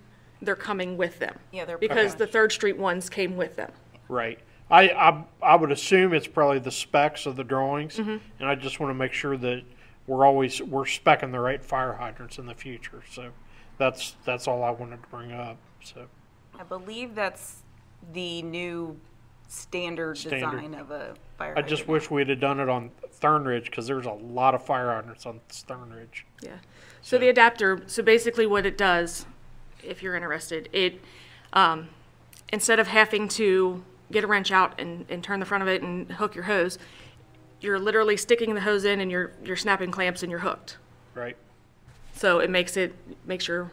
[0.40, 1.38] they're coming with them.
[1.52, 2.18] Yeah, they're Because Okay.
[2.18, 3.70] the Third Street ones came with them.
[4.08, 4.38] Right.
[4.70, 8.80] I, I I would assume it's probably the specs of the drawings, and I just
[8.80, 9.62] want to make sure that
[10.06, 13.02] we're always we're specking the right fire hydrants in the future.
[13.10, 13.30] So
[13.78, 15.56] that's that's all I wanted to bring up.
[15.82, 16.06] So
[16.58, 17.62] I believe that's
[18.12, 18.98] the new
[19.48, 20.50] standard Standard.
[20.50, 23.86] design of a fire I just wish we'd have done it on Thorn Ridge because
[23.86, 26.26] there's a lot of fire hydrants on Thorn Ridge.
[26.42, 26.56] Yeah.
[27.00, 29.24] So the adapter, so basically what it does,
[29.82, 31.00] if you're interested, it,
[31.52, 31.88] um,
[32.52, 35.82] instead of having to get a wrench out and, and turn the front of it
[35.82, 36.78] and hook your hose,
[37.60, 40.78] you're literally sticking the hose in and you're, you're snapping clamps and you're hooked.
[41.14, 41.36] Right.
[42.14, 42.94] So it makes it,
[43.26, 43.70] makes your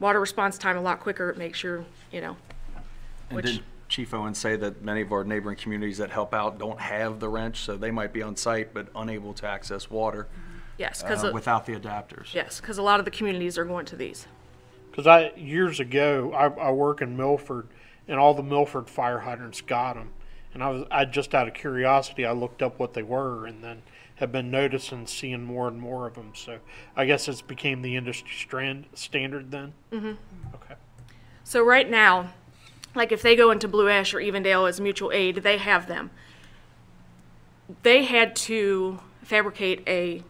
[0.00, 1.30] water response time a lot quicker.
[1.30, 2.36] It makes your, you know,
[3.28, 6.58] And which, did Chief Owens say that many of our neighboring communities that help out
[6.58, 10.28] don't have the wrench, so they might be on site but unable to access water
[10.76, 12.34] yes, because, uh, without the adapters?
[12.34, 14.26] yes, because a lot of the communities are going to these.
[14.90, 17.68] Because I years ago I, I work in Milford,
[18.08, 20.10] and all the Milford fire hydrants got them,
[20.54, 23.62] and I was I just out of curiosity I looked up what they were, and
[23.62, 23.82] then
[24.16, 26.32] have been noticing seeing more and more of them.
[26.34, 26.58] So
[26.96, 29.74] I guess it's became the industry strand standard then.
[29.92, 30.12] Mm-hmm.
[30.54, 30.74] Okay.
[31.44, 32.32] So right now,
[32.94, 36.10] like if they go into Blue Ash or Evendale as mutual aid, they have them.
[37.82, 40.22] They had to fabricate a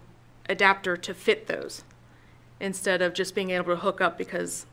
[0.48, 1.84] adapter to fit those
[2.60, 4.66] instead of just being able to hook up because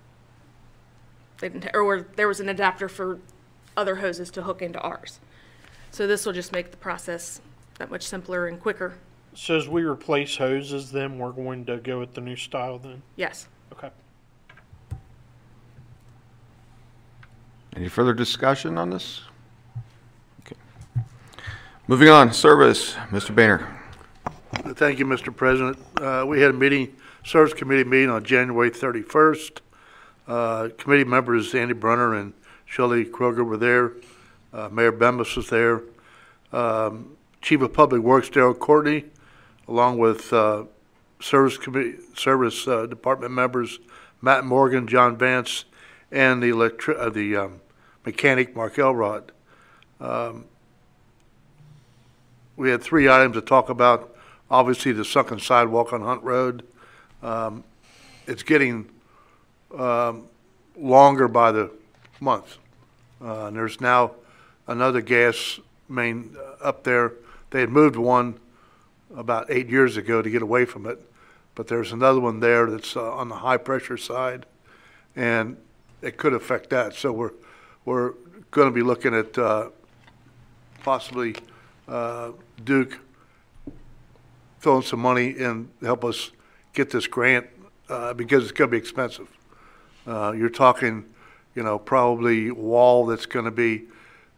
[1.39, 3.19] they didn't, or there was an adapter for
[3.77, 5.19] other hoses to hook into ours.
[5.91, 7.41] So this will just make the process
[7.79, 8.95] that much simpler and quicker.
[9.33, 13.01] So as we replace hoses, then we're going to go with the new style then.
[13.17, 13.47] Yes.
[13.73, 13.89] Okay.
[17.75, 19.21] Any further discussion on this?
[20.41, 20.55] Okay.
[21.87, 23.35] Moving on, service, Mr.
[23.35, 23.67] Boehner.
[24.75, 25.35] Thank you, Mr.
[25.35, 25.77] President.
[25.99, 26.95] Uh, We had a meeting,
[27.25, 29.59] Service Committee meeting on January 31st.
[30.27, 32.33] Uh, Committee members Andy Brunner and
[32.65, 33.93] Shelley Kroger were there.
[34.51, 35.83] Uh, Mayor Bemmes was there.
[36.51, 39.05] Um, Chief of Public Works Darrell Courtney,
[39.67, 40.63] along with uh,
[41.19, 43.79] Service Committee, Service uh, Department members
[44.21, 45.65] Matt Morgan, John Vance,
[46.11, 47.61] and the electri- uh, the um,
[48.05, 49.31] mechanic Mark Elrod.
[49.99, 50.45] Um,
[52.55, 54.15] We had three items to talk about.
[54.49, 56.63] Obviously, the sunken sidewalk on Hunt Road.
[57.21, 57.63] Um,
[58.25, 58.89] It's getting
[59.77, 60.27] um,
[60.77, 61.71] longer by the
[62.19, 62.57] month.
[63.21, 64.11] Uh, And there's now
[64.67, 67.13] another gas main uh, up there.
[67.51, 68.39] They had moved one
[69.15, 70.99] about eight years ago to get away from it,
[71.53, 74.45] but there's another one there that's uh, on the high-pressure side,
[75.15, 75.57] and
[76.01, 76.93] it could affect that.
[76.93, 77.31] So we're,
[77.85, 78.13] we're
[78.51, 79.69] going to be looking at uh,
[80.83, 81.35] possibly
[81.87, 82.31] uh,
[82.63, 82.99] Duke
[84.59, 86.31] throwing some money in to help us
[86.73, 87.47] get this grant,
[87.87, 89.29] uh, because it's going to be expensive.
[90.07, 91.05] Uh, You're talking,
[91.55, 93.83] you know, probably a wall that's going to be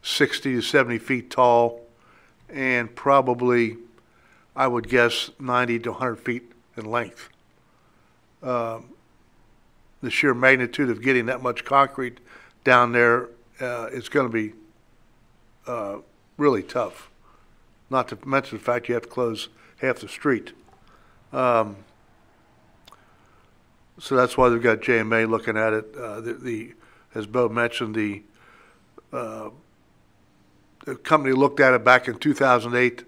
[0.01, 1.81] 60 to 70 feet tall,
[2.49, 3.77] and probably,
[4.55, 7.29] I would guess, 90 to 100 feet in length.
[8.41, 8.93] Um,
[10.01, 12.19] The sheer magnitude of getting that much concrete
[12.63, 13.29] down there
[13.59, 14.53] uh, is going to be
[15.65, 15.97] uh,
[16.37, 17.09] really tough.
[17.89, 20.53] Not to mention the fact you have to close half the street.
[21.33, 21.77] Um,
[23.99, 25.95] So that's why they've got JMA looking at it.
[25.95, 26.73] Uh, The, the-
[27.15, 28.21] as Bo mentioned, the,
[29.11, 29.49] uh,
[30.85, 33.03] the company looked at it back in 2008.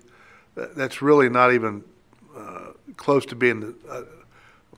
[0.56, 1.84] That's really not even
[2.36, 4.03] uh, close to being uh,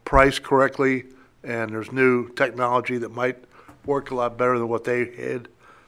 [0.04, 1.06] priced correctly,
[1.44, 3.38] and there's new technology that might
[3.86, 5.48] work a lot better than what they had.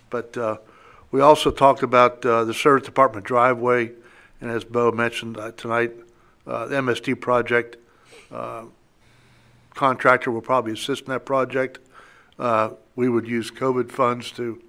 [0.09, 0.57] But uh,
[1.11, 3.91] we also talked about uh, the service department driveway,
[4.39, 5.91] and as Bo mentioned tonight,
[6.45, 7.75] the MSD project,
[9.73, 11.79] contractor will probably assist in that project.
[12.39, 14.61] Uh, We would use COVID funds to,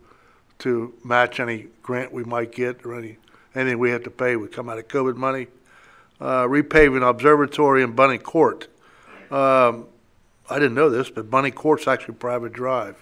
[0.60, 3.18] to match any grant we might get, or any,
[3.54, 5.48] anything we have to pay would come out of COVID money.
[6.20, 8.68] Uh, Repaving Observatory and Bunny Court.
[9.30, 9.86] Um,
[10.48, 12.96] I didn't know this, but Bunny Court's actually private drive.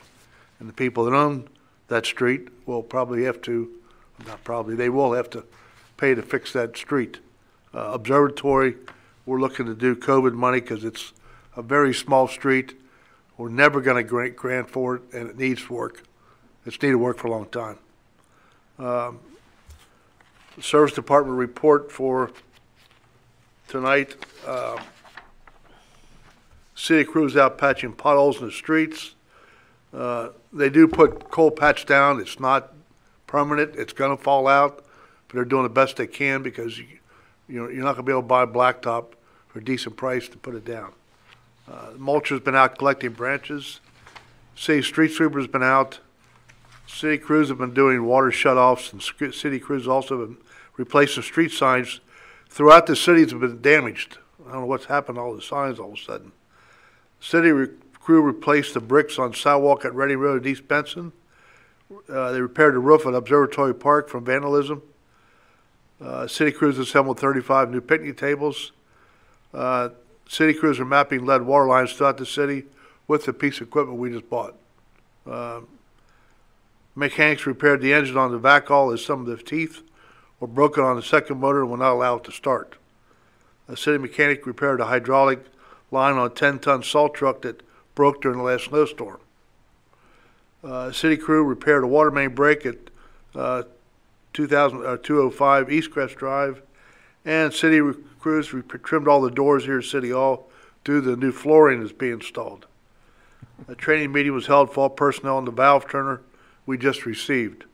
[0.59, 1.49] And the people that own
[1.89, 3.69] that street will probably have to,
[4.27, 5.45] not probably, they will have to
[5.97, 7.21] pay to fix that street.
[7.75, 8.77] Uh, Observatory,
[9.27, 11.13] we're looking to do COVID money because it's
[11.57, 12.75] a very small street.
[13.37, 16.03] We're never going to grant, for it, and it needs work.
[16.65, 17.79] It's needed work for a long time.
[18.79, 19.21] Um,
[20.61, 22.31] Service Department report for
[23.69, 24.17] tonight.
[24.47, 24.81] uh,
[26.75, 29.15] City crews out patching potholes in the streets.
[29.95, 32.21] Uh, They do put coal patch down.
[32.21, 32.73] It's not
[33.27, 33.77] permanent.
[33.77, 34.85] It's going to fall out,
[35.29, 36.87] but they're doing the best they can because you,
[37.49, 39.13] you know, you're not going to be able to buy blacktop
[39.49, 40.93] for a decent price to put it down.
[41.71, 43.81] Uh, Mulcher's been out collecting branches.
[44.55, 46.01] City street sweeper's been out.
[46.87, 49.03] City crews have been doing water shut-offs, and
[49.33, 50.37] city crews also have been
[50.77, 52.01] replacing street signs
[52.49, 54.19] throughout the city that have been damaged.
[54.47, 56.33] I don't know what's happened to all the signs all of a sudden.
[57.21, 61.13] City re- crew replaced the bricks on sidewalk at Reading Road East Benson.
[62.09, 64.83] Uh, they repaired the roof at Observatory Park from vandalism.
[66.01, 68.73] Uh, city crews assembled thirty-five new picnic tables.
[69.55, 69.91] Uh,
[70.29, 72.65] city crews are mapping lead water lines throughout the city
[73.07, 74.55] with the piece of equipment we just bought.
[75.29, 75.61] Uh,
[76.95, 79.83] Mechanics repaired the engine on the VACall as some of the teeth
[80.41, 82.77] were broken on the second motor and will not allow it to start.
[83.69, 85.41] A city mechanic repaired a hydraulic
[85.91, 87.63] line on a 10-ton salt truck that
[87.95, 89.21] broke during the last snowstorm.
[90.65, 92.77] Uh, City crew repaired a water main break at
[93.35, 93.63] uh,
[94.33, 96.63] 2000, uh, 205 East Crest Drive,
[97.25, 100.49] and city re- crews re- trimmed all the doors here at City Hall
[100.85, 102.67] to the new flooring that's being installed.
[103.69, 106.21] A training meeting was held for all personnel on the valve turner
[106.67, 107.65] we just received.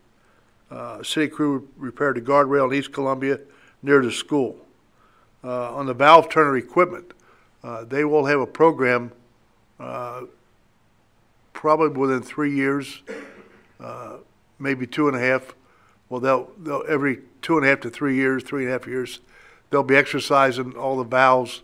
[0.71, 3.41] Uh, City crew repaired a guardrail in East Columbia
[3.83, 4.57] near the school.
[5.43, 7.13] Uh, On the valve turner equipment,
[7.63, 9.13] uh, they will have a program
[9.81, 10.23] uh,
[11.53, 13.03] probably within three years,
[13.81, 14.17] uh,
[14.59, 15.55] maybe two and a half.
[16.09, 18.87] Well, they'll, they'll, every two and a half to three years, three and a half
[18.87, 19.21] years,
[19.71, 21.63] they'll be exercising all the valves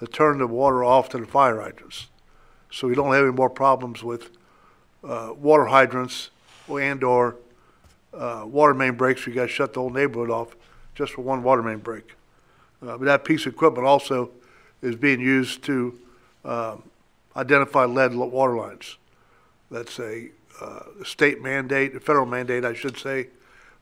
[0.00, 2.08] that turn the water off to the fire hydrants.
[2.70, 4.30] So we don't have any more problems with
[5.04, 6.30] uh, water hydrants
[6.68, 7.36] and/or
[8.12, 9.26] uh, water main breaks.
[9.26, 10.56] We got to shut the whole neighborhood off
[10.94, 12.14] just for one water main break.
[12.82, 14.30] Uh, But that piece of equipment also
[14.82, 15.98] is being used to
[16.44, 16.82] um,
[17.36, 18.96] identify lead water lines.
[19.70, 20.28] That's a
[20.60, 23.28] uh, state mandate, a federal mandate, I should say,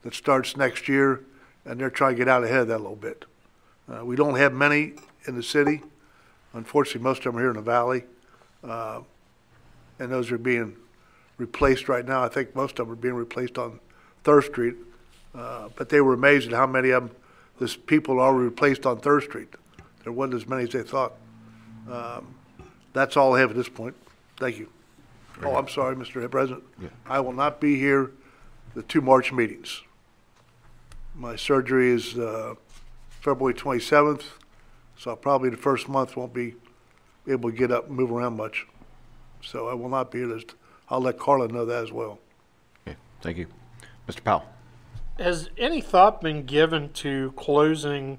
[0.02, 1.20] that starts next year,
[1.64, 3.24] and they're trying to get out ahead of that a little bit.
[3.90, 4.94] Uh, We don't have many
[5.26, 5.82] in the city.
[6.52, 8.04] Unfortunately, most of them are here in the valley.
[8.62, 9.00] Uh,
[9.98, 10.76] And those are being
[11.38, 12.22] replaced right now.
[12.24, 13.78] I think most of them are being replaced on
[14.24, 14.74] Third Street.
[15.34, 17.16] Uh, But they were amazed at how many of them
[17.58, 19.48] this people are replaced on Third Street.
[20.02, 21.12] There wasn't as many as they thought.
[21.90, 22.34] Um,
[22.92, 23.94] That's all I have at this point.
[24.36, 24.68] Thank you.
[25.42, 26.28] Oh, I'm sorry, Mr.
[26.30, 26.62] President.
[27.06, 28.10] I will not be here
[28.74, 29.82] the two March meetings.
[31.14, 32.54] My surgery is uh,
[33.22, 34.24] February 27th,
[34.96, 36.56] so probably the first month won't be
[37.28, 38.66] able to get up and move around much.
[39.40, 40.40] So I will not be here.
[40.88, 42.18] I'll let Carla know that as well.
[42.86, 43.46] Okay, thank you.
[44.08, 44.24] Mr.
[44.24, 44.44] Powell?
[45.20, 48.18] Has any thought been given to closing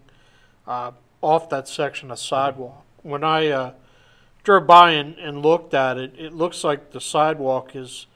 [0.65, 2.85] uh, off that section of sidewalk?
[3.01, 3.73] When I uh,
[4.45, 8.07] drove by and, and looked at it, it looks like the sidewalk is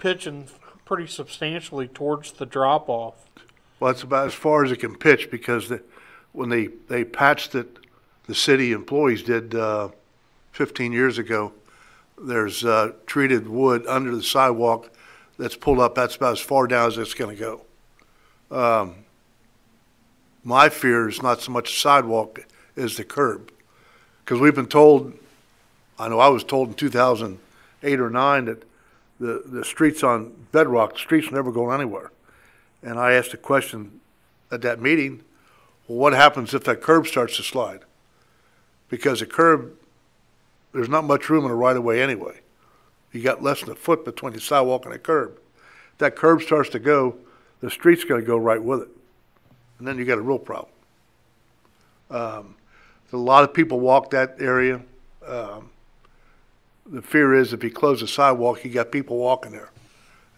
[0.00, 0.48] pitching
[0.84, 3.26] pretty substantially towards the drop off.
[3.78, 5.82] Well, it's about as far as it can pitch because the,
[6.32, 7.78] when they, they patched it,
[8.26, 9.88] the city employees did, uh,
[10.52, 11.52] fifteen years ago,
[12.18, 14.90] there's, uh, treated wood under the sidewalk
[15.38, 17.62] that's pulled up, that's about as far down as it's gonna go.
[18.50, 18.94] Um,
[20.44, 22.46] my fear is not so much the sidewalk
[22.76, 23.50] as the curb.
[24.24, 25.12] Cause we've been told,
[25.98, 27.38] I know I was told in two thousand
[27.82, 28.62] eight or nine that
[29.18, 32.10] the, the streets on Bedrock, the streets never going anywhere.
[32.82, 34.00] And I asked a question
[34.50, 35.22] at that meeting,
[35.88, 37.80] well, what happens if that curb starts to slide?
[38.88, 39.72] Because a curb,
[40.72, 42.40] there's not much room in a right of way anyway.
[43.12, 45.38] You got less than a foot between the sidewalk and the curb.
[45.92, 47.16] If That curb starts to go,
[47.60, 48.88] the street's gonna go right with it.
[49.78, 50.72] And then you got a real problem.
[52.10, 52.54] Um,
[53.12, 54.80] a lot of people walk that area.
[55.26, 55.70] Um,
[56.86, 59.70] the fear is if you close the sidewalk, you got people walking there.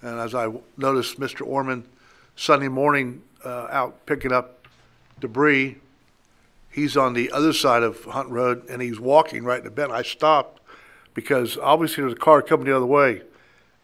[0.02, 1.46] And as I noticed Mr.
[1.46, 1.84] Orman
[2.36, 4.63] Sunday morning uh, out picking up
[5.20, 5.78] debris,
[6.70, 9.92] he's on the other side of Hunt Road and he's walking right in the bend.
[9.92, 10.60] I stopped
[11.14, 13.22] because obviously there's a car coming the other way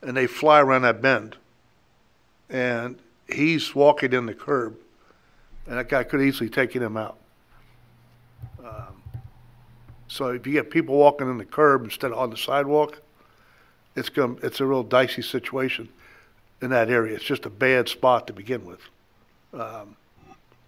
[0.02, 1.36] and they fly around that bend.
[2.48, 2.98] And
[3.28, 4.76] he's walking in the curb
[5.66, 7.16] and that guy could easily taken him out.
[8.58, 9.02] Um,
[10.08, 13.00] So if you get people walking in the curb instead of on the sidewalk,
[13.94, 15.88] it's going, it's a real dicey situation
[16.60, 17.14] in that area.
[17.14, 18.80] It's just a bad spot to begin with.
[19.52, 19.96] Um,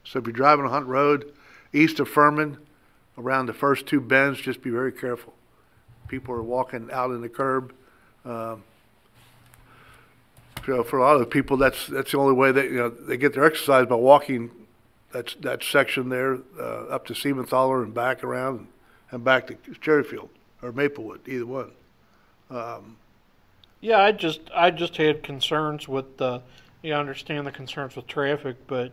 [0.04, 1.32] So if you're driving on Hunt Road,
[1.72, 2.58] east of Furman,
[3.18, 5.34] around the first two bends, just be very careful.
[6.08, 7.72] People are walking out in the curb.
[8.24, 8.62] Um,
[10.64, 13.16] So for a lot of people, that's, that's the only way that you know, they
[13.16, 14.50] get their exercise by walking
[15.12, 18.68] that, that section there, uh, up to Siementhaler and back around
[19.10, 20.28] and back to Cherryfield
[20.62, 21.72] or Maplewood, either one.
[22.50, 22.96] Um,
[23.80, 26.42] Yeah, I just I just had concerns with the.
[26.82, 28.92] You understand the concerns with traffic, but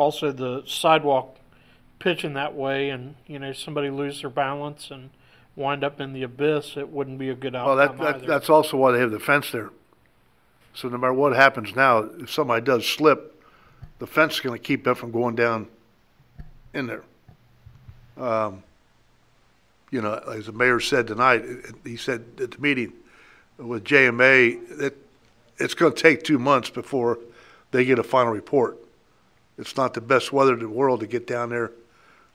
[0.00, 1.36] also the sidewalk
[1.98, 5.10] pitching that way, and you know somebody lose their balance and
[5.56, 6.76] wind up in the abyss.
[6.76, 9.20] It wouldn't be a good Well, that, outcome that, that's also why they have the
[9.20, 9.70] fence there.
[10.72, 13.42] So no matter what happens now, if somebody does slip,
[13.98, 15.68] the fence is gonna keep them from going down
[16.72, 17.02] in there.
[18.16, 18.62] Um,
[19.90, 22.92] you know, as the mayor said tonight, it- it- he said at the meeting
[23.58, 24.94] with JMA, that
[25.58, 27.18] it's gonna take two months before
[27.72, 28.78] they get a final report.
[29.60, 31.70] It's not the best weather in the world to get down there.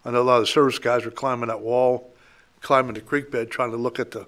[0.06, 2.14] I know a lot of the service guys are climbing that wall,
[2.61, 4.27] climbing the creek bed, trying to look at the,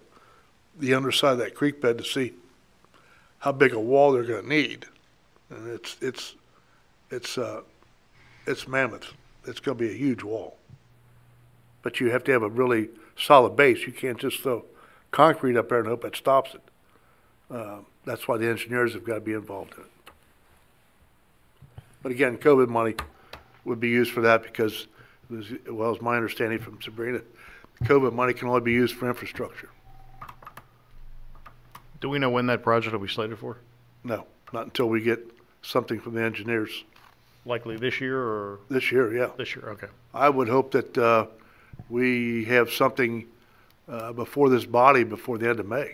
[0.79, 2.33] the underside of that creek bed to see
[3.37, 4.87] how big a wall they're gonna need.
[5.51, 6.35] And it's, it's,
[7.11, 7.61] it's, uh,
[8.47, 9.13] it's mammoth.
[9.45, 10.57] It's gonna be a huge wall.
[11.83, 13.85] But you have to have a really solid base.
[13.85, 14.65] You can't just throw
[15.11, 16.61] concrete up there and hope it stops it.
[17.51, 19.91] Uh, that's why the engineers have gotta be involved in it.
[22.01, 22.95] But again, COVID money
[23.65, 24.87] would be used for that because,
[25.37, 27.21] as well as my understanding from Sabrina,
[27.83, 29.69] COVID money can only be used for infrastructure.
[31.99, 33.57] Do we know when that project will be slated for?
[34.03, 35.19] No, not until we get
[35.61, 36.83] something from the engineers.
[37.45, 39.29] Likely this year or This year, yeah.
[39.37, 39.69] this year?
[39.69, 39.87] Okay.
[40.13, 41.27] I would hope that uh,
[41.89, 43.25] we have something
[43.87, 45.93] uh, before this body before the end of May.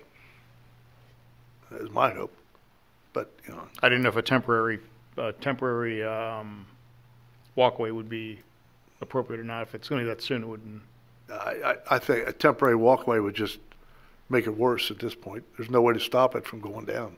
[1.71, 2.35] That is my hope.
[3.13, 4.79] But, you know, I didn't know if a temporary,
[5.17, 6.65] uh, temporary, um,
[7.55, 8.39] walkway would be
[9.01, 9.63] appropriate or not.
[9.63, 10.81] If it's gonna be that soon, it wouldn't.
[11.31, 13.59] I, I I think a temporary walkway would just
[14.29, 15.43] make it worse at this point.
[15.57, 17.17] There's no way to stop it from going down.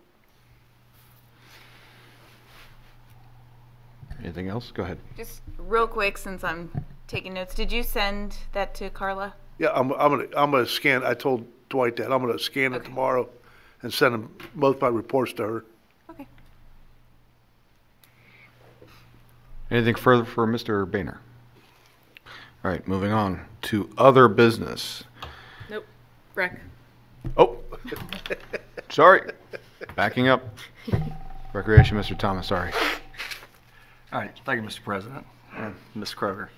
[4.23, 4.71] Anything else?
[4.71, 4.97] Go ahead.
[5.15, 6.71] Just real quick, since I'm
[7.07, 9.35] taking notes, did you send that to Carla?
[9.59, 12.83] Yeah, I'm, I'm gonna, I'm gonna scan, I told Dwight that, I'm gonna scan it
[12.83, 13.29] tomorrow
[13.81, 15.65] and send them both my reports to her.
[16.09, 16.27] Okay.
[19.71, 20.89] Anything further for Mr.
[20.89, 21.19] Boehner?
[22.63, 25.03] All right, moving on to other business.
[25.69, 25.85] Nope.
[26.35, 26.59] Rec.
[27.37, 27.57] Oh,
[28.89, 29.31] sorry.
[29.95, 30.43] Backing up.
[31.53, 32.17] Recreation, Mr.
[32.17, 32.71] Thomas, sorry.
[34.13, 34.83] All right, thank you, Mr.
[34.83, 35.25] President.
[35.57, 36.13] and Ms.
[36.13, 36.49] Kroger.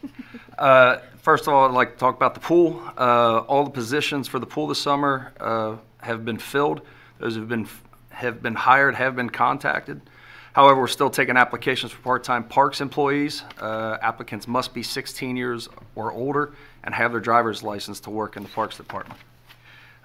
[0.58, 2.82] Uh, First of all, I'd like to talk about the pool.
[2.98, 6.82] Uh, All the positions for the pool this summer uh, have been filled.
[7.20, 7.68] Those have been,
[8.10, 10.02] have been hired, have been contacted.
[10.58, 13.44] However, we're still taking applications for part-time parks employees.
[13.62, 16.52] Uh, Applicants must be 16 years or older
[16.84, 19.20] and have their driver's license to work in the Parks Department.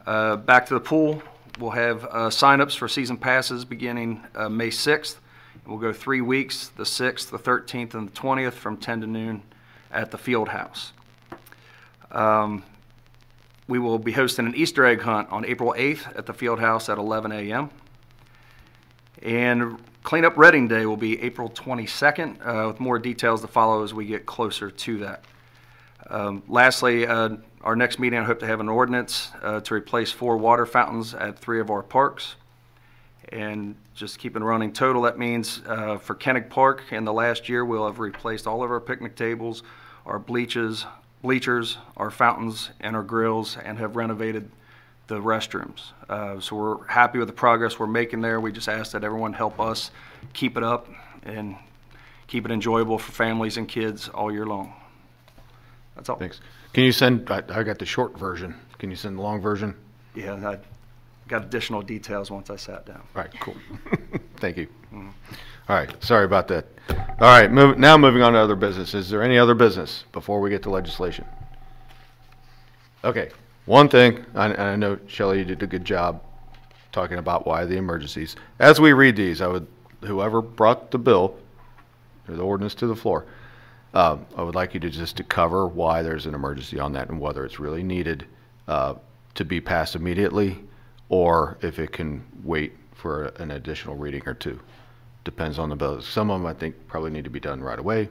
[0.06, 1.22] Uh, Back to the pool,
[1.58, 5.16] we'll have uh, signups for season passes beginning uh, May 6th.
[5.66, 9.42] We'll go three weeks, the 6th, the 13th, and the 20th, from 10 to noon
[9.90, 10.92] at the field house.
[12.10, 12.62] Um,
[13.68, 16.90] We will be hosting an Easter egg hunt on April 8th at the field house
[16.90, 17.70] at 11 a.m.
[19.22, 23.94] And Cleanup Reading Day will be April 22nd, uh, with more details to follow as
[23.94, 25.24] we get closer to that.
[26.10, 30.10] Um, Lastly, uh, our next meeting, I hope to have an ordinance uh, to replace
[30.10, 32.34] four water fountains at three of our parks.
[33.28, 37.64] And just keeping running total, that means uh, for Kenneck Park, in the last year,
[37.64, 39.62] we'll have replaced all of our picnic tables,
[40.04, 40.84] our bleachers,
[41.22, 44.50] bleachers, our fountains, and our grills, and have renovated
[45.12, 45.92] the restrooms.
[46.08, 48.40] Uh, So we're happy with the progress we're making there.
[48.40, 49.90] We just ask that everyone help us
[50.32, 50.88] keep it up
[51.22, 51.56] and
[52.26, 54.72] keep it enjoyable for families and kids all year long.
[55.94, 56.16] That's all.
[56.16, 56.40] Thanks.
[56.72, 58.54] Can you send, I, I got the short version.
[58.78, 59.74] Can you send the long version?
[60.14, 60.58] Yeah, I
[61.28, 63.02] got additional details once I sat down.
[63.14, 63.54] All right, cool.
[64.38, 64.68] Thank you.
[64.92, 66.66] All right, sorry about that.
[66.88, 68.94] All right, move, now moving on to other business.
[68.94, 71.26] Is there any other business before we get to legislation?
[73.04, 73.30] Okay,
[73.66, 76.22] one thing, and I know Shelley, you did a good job
[76.90, 78.36] talking about why the emergencies.
[78.58, 79.66] As we read these, I would,
[80.02, 81.36] whoever brought the bill
[82.28, 83.26] or the ordinance to the floor,
[83.94, 87.08] um, I would like you to just to cover why there's an emergency on that
[87.08, 88.26] and whether it's really needed
[88.68, 88.94] uh,
[89.34, 90.58] to be passed immediately
[91.08, 94.58] or if it can wait for an additional reading or two.
[95.24, 96.06] Depends on the bills.
[96.06, 98.08] Some of them I think probably need to be done right away.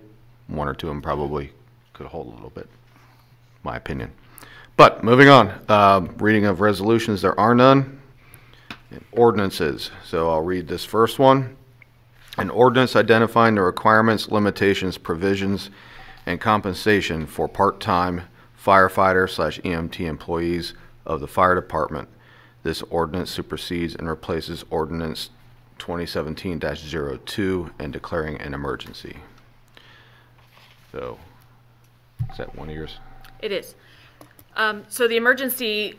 [0.48, 1.52] One or two of them probably
[1.94, 2.70] could hold a little bit,
[3.64, 4.12] my opinion.
[4.82, 8.02] But moving on, um, reading of resolutions, there are none.
[8.90, 11.56] And Ordinances, so I'll read this first one.
[12.40, 15.70] An ordinance identifying the requirements, limitations, provisions,
[16.26, 18.24] and compensation for part-time
[18.60, 20.74] firefighter slash EMT employees
[21.06, 22.10] of the fire department.
[22.64, 25.30] This ordinance supersedes and replaces ordinance
[25.78, 29.18] 2017-02 and declaring an emergency.
[30.92, 31.20] So,
[32.32, 32.98] is that one of yours?
[33.44, 33.76] It is.
[34.62, 35.98] Um, so the emergency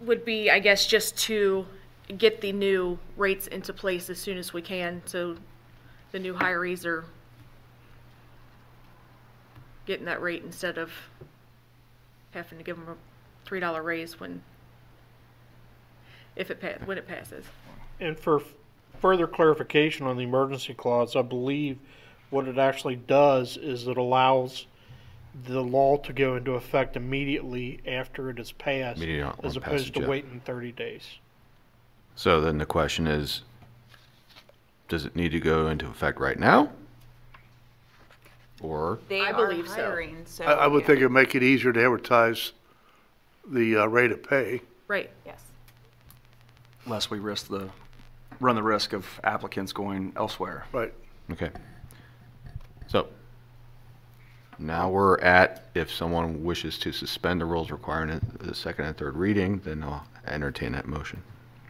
[0.00, 1.64] would be, I guess, just to
[2.16, 5.36] get the new rates into place as soon as we can, so
[6.10, 7.04] the new hirees are
[9.86, 10.90] getting that rate instead of
[12.32, 12.96] having to give them a
[13.46, 14.42] three dollar raise when,
[16.34, 17.44] if it when it passes.
[18.00, 18.42] And for
[19.00, 21.78] further clarification on the emergency clause, I believe
[22.30, 24.66] what it actually does is it allows
[25.44, 29.64] the law to go into effect immediately after it is passed, Immediate as on opposed
[29.64, 30.08] passage, to yeah.
[30.08, 31.18] waiting 30 days.
[32.14, 33.42] So then the question is,
[34.88, 36.70] does it need to go into effect right now?
[38.60, 39.74] Or, They I are believe so.
[39.74, 40.44] hiring, so.
[40.44, 42.52] I, I would think it'd make it easier to advertise
[43.48, 44.62] the uh, rate of pay.
[44.88, 45.10] Right.
[45.24, 45.40] Yes.
[46.86, 47.68] Lest we risk the,
[48.40, 50.64] run the risk of applicants going elsewhere.
[50.72, 50.92] Right.
[51.30, 51.50] okay.
[52.88, 53.08] So,
[54.58, 58.96] now we're at, if someone wishes to suspend the rules requiring it- the second and
[58.96, 61.22] third reading, then I'll entertain that motion.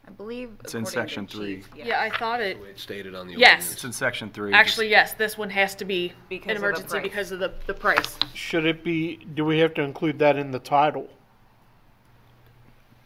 [0.08, 0.50] I believe.
[0.64, 1.56] It's in according to section the three.
[1.58, 3.72] chief, Yeah, I thought it, It's stated on the Yes.
[3.72, 4.52] It's in section three.
[4.54, 7.04] actually, yes, this one has to be Because an of the emergency price.
[7.04, 10.52] because of the, the price, Should it be, do we have to include that in
[10.52, 11.08] the title?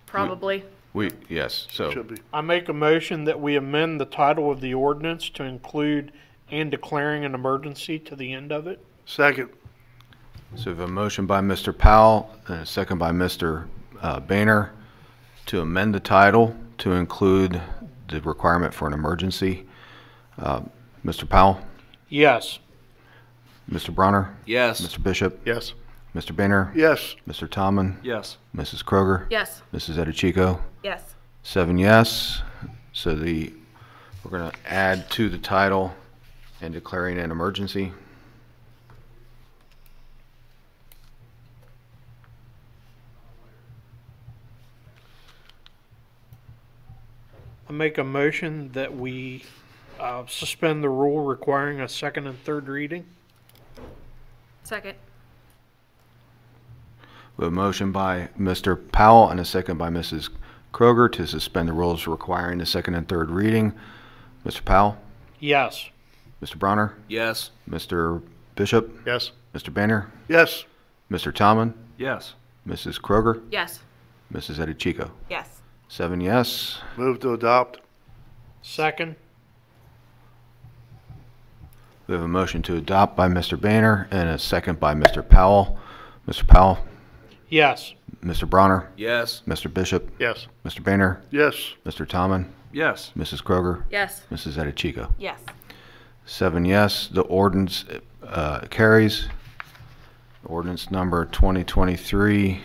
[0.06, 0.64] probably.
[0.94, 1.92] We, yes, so.
[1.92, 2.16] Should be.
[2.34, 6.14] I make a motion that we amend the title of the ordinance to include
[6.50, 8.80] and declaring an emergency to the end of it.
[9.06, 9.50] Second.
[10.56, 11.78] So we have a motion by Mr.
[11.78, 13.68] Powell and a second by Mr.
[14.02, 14.72] uh, Boehner
[15.48, 17.62] to amend the title to include
[18.08, 19.66] the requirement for an emergency.
[20.38, 20.62] Uh,
[21.06, 21.28] Mr.
[21.28, 21.60] Powell,
[22.10, 22.60] Yes.
[23.70, 23.94] Mr.
[23.94, 24.82] Bronner, Yes.
[24.82, 25.02] Mr.
[25.02, 25.74] Bishop, Yes.
[26.16, 26.36] Mr.
[26.36, 27.16] Boehner, Yes.
[27.28, 27.50] Mr.
[27.50, 28.38] Tomlin, Yes.
[28.56, 28.84] Mrs.
[28.84, 29.96] Kroger, Yes, Mrs.
[29.98, 31.16] Edichico, Yes.
[31.44, 32.42] seven yes.
[32.94, 33.54] So the,
[34.24, 35.94] we're going to add to the title
[36.62, 37.92] and declaring an emergency.
[47.68, 49.44] I make a motion that we
[50.00, 53.06] uh, suspend the rule requiring a second and third reading.
[54.64, 54.96] second.
[57.38, 58.80] We have a motion by Mr.
[58.92, 60.30] Powell and a second by Mrs.
[60.74, 63.74] Kroger to suspend the rules requiring the second and third reading.
[64.46, 64.64] Mr.
[64.64, 64.98] Powell,
[65.40, 65.90] Yes.
[66.42, 66.58] Mr.
[66.58, 67.52] Bronner, Yes.
[67.70, 68.22] Mr.
[68.56, 69.32] Bishop, Yes.
[69.54, 69.74] Mr.
[69.74, 70.66] Boehner, Yes.
[71.12, 71.34] Mr.
[71.34, 72.36] Tomlin, Yes.
[72.68, 73.00] Mrs.
[73.02, 73.80] Kroger, Yes,
[74.32, 74.58] Mrs.
[74.60, 75.12] Edichico.
[75.30, 75.55] Yes.
[75.88, 76.80] Seven yes.
[76.98, 77.80] Move to adopt.
[78.62, 79.16] Second.
[82.08, 83.60] We have a motion to adopt by Mr.
[83.60, 85.28] Boehner and a second by Mr.
[85.28, 85.80] Powell.
[86.28, 86.48] Mr.
[86.48, 86.80] Powell,
[87.50, 87.94] Yes.
[88.24, 88.50] Mr.
[88.50, 89.44] Bronner, Yes.
[89.48, 89.72] Mr.
[89.72, 90.48] Bishop, Yes.
[90.66, 90.84] Mr.
[90.84, 91.74] Boehner, Yes.
[91.86, 92.08] Mr.
[92.08, 93.12] Tomlin, Yes.
[93.16, 93.44] Mrs.
[93.44, 94.58] Kroger, yes, Mrs.
[94.58, 95.12] Edichico.
[95.20, 95.40] Yes.
[96.26, 97.86] Seven yes, the ordinance
[98.28, 99.28] uh, carries.
[100.44, 102.60] Ordinance number 2023-09.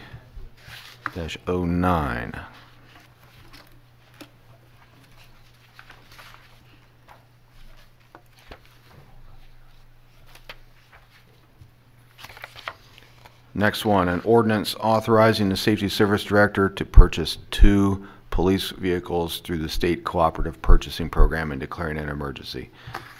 [13.61, 19.59] Next one, an ordinance authorizing the Safety Service Director to purchase two police vehicles through
[19.59, 22.71] the State Cooperative Purchasing Program and declaring an emergency.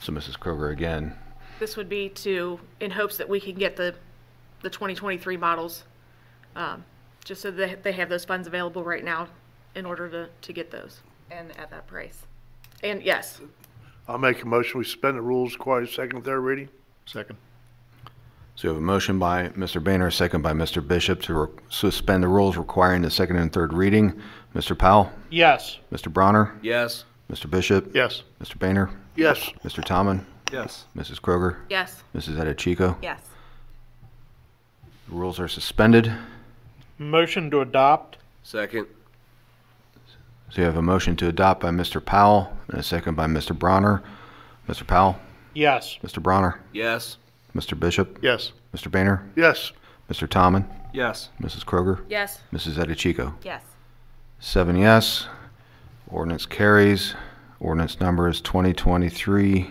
[0.01, 0.39] So Mrs.
[0.39, 1.15] Kroger, again,
[1.59, 3.95] this would be to, in hopes that we can get the,
[4.63, 5.85] the 2023 models,
[6.57, 6.87] um,
[7.23, 9.29] just so that they have those funds available right now
[9.75, 11.01] in order to, to get those.
[11.31, 12.23] And at that price.
[12.83, 13.43] And yes,
[14.09, 14.79] I'll make a motion.
[14.79, 16.71] We suspend the rules requiring second and third reading.
[17.05, 17.37] Second.
[18.57, 19.83] So we have a motion by Mr.
[19.83, 20.87] Boehner, a second by Mr.
[20.87, 24.21] Bishop to re- suspend the rules requiring the second and third reading.
[24.55, 24.77] Mr.
[24.77, 25.79] Powell, Yes.
[25.93, 26.13] Mr.
[26.13, 27.05] Bronner, Yes.
[27.31, 27.49] Mr.
[27.49, 28.23] Bishop, Yes.
[28.43, 28.59] Mr.
[28.59, 29.39] Boehner, Yes.
[29.65, 29.83] Mr.
[29.85, 30.85] Tomlin, Yes.
[30.97, 31.21] Mrs.
[31.21, 32.37] Kroger, yes, Mrs.
[32.37, 32.97] Edichico.
[33.01, 33.21] Yes.
[35.09, 36.13] The rules are suspended.
[36.99, 38.19] Motion to adopt.
[38.43, 38.87] Second.
[40.51, 42.05] So you have a motion to adopt by Mr.
[42.05, 43.57] Powell and a second by Mr.
[43.57, 44.03] Bronner.
[44.69, 44.85] Mr.
[44.87, 45.19] Powell,
[45.55, 45.99] Yes.
[46.03, 46.21] Mr.
[46.23, 47.17] Bronner, Yes.
[47.55, 47.79] Mr.
[47.79, 48.53] Bishop, Yes.
[48.75, 48.91] Mr.
[48.91, 49.73] Boehner, Yes.
[50.11, 50.29] Mr.
[50.29, 51.29] Tomlin, Yes.
[51.41, 51.65] Mrs.
[51.65, 52.77] Kroger, yes, Mrs.
[52.85, 53.35] Edichico.
[53.45, 53.63] Yes.
[54.41, 55.27] Seven yes.
[56.09, 57.15] Ordinance carries.
[57.61, 59.71] Ordinance number is 2023-10.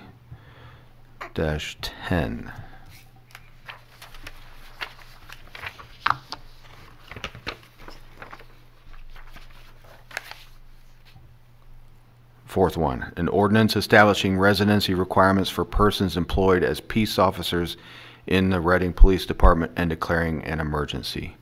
[12.49, 17.77] Fourth one, an ordinance establishing residency requirements for persons employed as peace officers
[18.25, 21.37] in the Reading Police Department and declaring an emergency.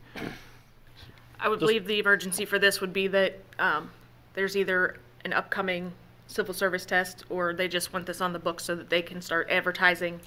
[1.40, 3.90] I would believe the emergency for this would be that, um,
[4.34, 5.92] there's either an upcoming
[6.26, 9.22] civil service test, or they just want this on the books so that they can
[9.22, 10.20] start advertising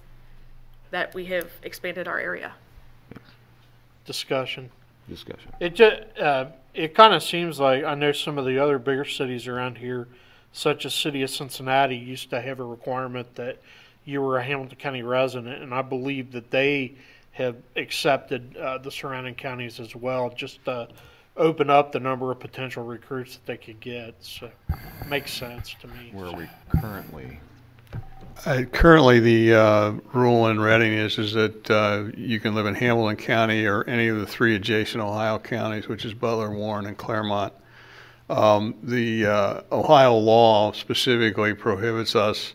[0.89, 2.53] that we have expanded our area.
[4.07, 4.71] Discussion.
[5.07, 5.53] Discussion.
[5.59, 9.05] It ju, uh, it kind of seems like, I know some of the other bigger
[9.05, 10.07] cities around here,
[10.53, 13.59] such as city of Cincinnati, used to have a requirement that
[14.05, 16.95] you were a Hamilton County resident, and I believe that they
[17.31, 20.89] have accepted, uh, the surrounding counties as well, just to
[21.37, 24.49] open up the number of potential recruits that they could get, so,
[25.07, 26.09] makes sense to me.
[26.11, 26.49] Where are we
[26.81, 27.39] currently?
[28.45, 32.73] Uh, Currently, the uh, rule in Reading is, is that uh, you can live in
[32.73, 36.97] Hamilton County or any of the three adjacent Ohio counties, which is Butler, Warren, and
[36.97, 37.53] Clermont.
[38.31, 42.53] Um, The uh, Ohio law specifically prohibits us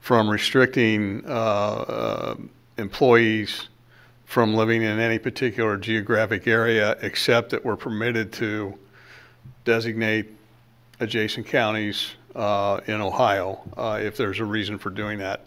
[0.00, 2.34] from restricting uh, uh,
[2.76, 3.68] employees
[4.24, 8.76] from living in any particular geographic area, except that we're permitted to
[9.64, 10.26] designate
[10.98, 15.46] adjacent counties uh, in Ohio, uh, if there's a reason for doing that.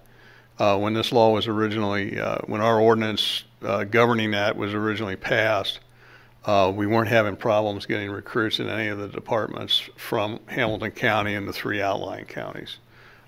[0.58, 3.44] Uh, When this law was originally, when our ordinance
[3.92, 5.82] governing that was originally passed,
[6.46, 11.36] uh, we weren't having problems getting recruits in any of the departments from Hamilton County
[11.36, 12.78] and the three outlying counties.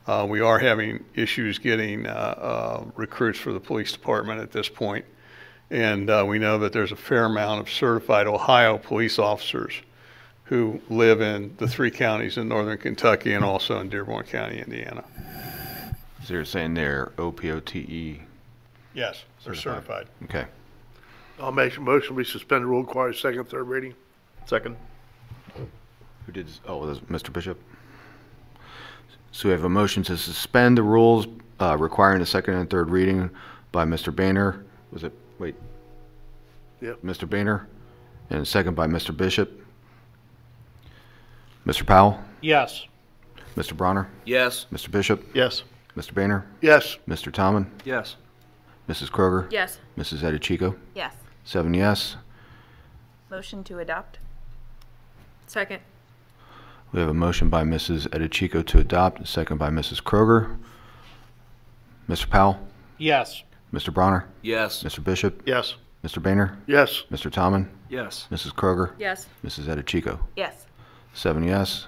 [0.07, 4.69] Uh, We are having issues getting uh, uh, recruits for the police department at this
[4.69, 5.05] point,
[5.69, 9.73] and uh, we know that there's a fair amount of certified Ohio police officers
[10.45, 15.03] who live in the three counties in northern Kentucky and also in Dearborn County, Indiana.
[16.25, 18.19] So you're saying they're OPOTA?
[18.93, 20.07] Yes, they're certified.
[20.23, 20.45] Okay.
[21.41, 23.95] I'll make a motion, we suspend the rule, require second, third reading.
[24.45, 24.77] Second.
[26.26, 27.34] Who did, oh, was Mr.
[27.34, 27.59] Bishop?
[29.31, 31.26] So we have a motion to suspend the rules
[31.59, 33.30] uh, requiring a second and third reading
[33.72, 34.15] by Mr.
[34.15, 34.63] Boehner.
[34.91, 35.55] Was it, wait,
[36.81, 37.01] Yep.
[37.01, 37.27] Mr.
[37.27, 37.68] Boehner?
[38.30, 39.15] And a second by Mr.
[39.15, 39.65] Bishop.
[41.65, 41.85] Mr.
[41.85, 42.19] Powell?
[42.41, 42.85] Yes.
[43.55, 43.76] Mr.
[43.76, 44.09] Bronner?
[44.26, 44.68] Yes.
[44.72, 44.91] Mr.
[44.91, 45.23] Bishop?
[45.34, 45.63] Yes.
[45.97, 46.13] Mr.
[46.13, 46.45] Boehner?
[46.61, 46.97] Yes.
[47.07, 47.31] Mr.
[47.31, 47.69] Tomlin?
[47.84, 48.15] Yes.
[48.88, 49.09] Mrs.
[49.09, 49.51] Kroger?
[49.51, 49.80] Yes.
[49.97, 50.19] Mrs.
[50.19, 50.76] Edichico?
[50.95, 51.13] Yes.
[51.43, 52.15] Seven yes.
[53.30, 54.19] Motion to adopt?
[55.47, 55.81] Second.
[56.91, 58.07] We have a motion by Mrs.
[58.09, 60.03] Edichico to adopt, a second by Mrs.
[60.03, 60.57] Kroger.
[62.09, 62.30] Mr.
[62.30, 62.59] Powell?
[62.97, 63.43] Yes.
[63.73, 63.93] Mr.
[63.93, 64.27] Bronner?
[64.41, 64.84] Yes.
[64.84, 65.01] Mr.
[65.03, 65.43] Bishop?
[65.45, 65.76] Yes.
[66.03, 66.22] Mr.
[66.22, 66.57] Boehner?
[66.68, 67.03] Yes.
[67.11, 67.31] Mr.
[67.31, 67.69] Tomlin?
[67.89, 68.27] Yes.
[68.31, 68.53] Mrs.
[68.53, 68.91] Kroger?
[68.99, 69.27] Yes.
[69.45, 69.65] Mrs.
[69.65, 70.19] Edichico?
[70.35, 70.65] Yes.
[71.13, 71.88] Seven yes.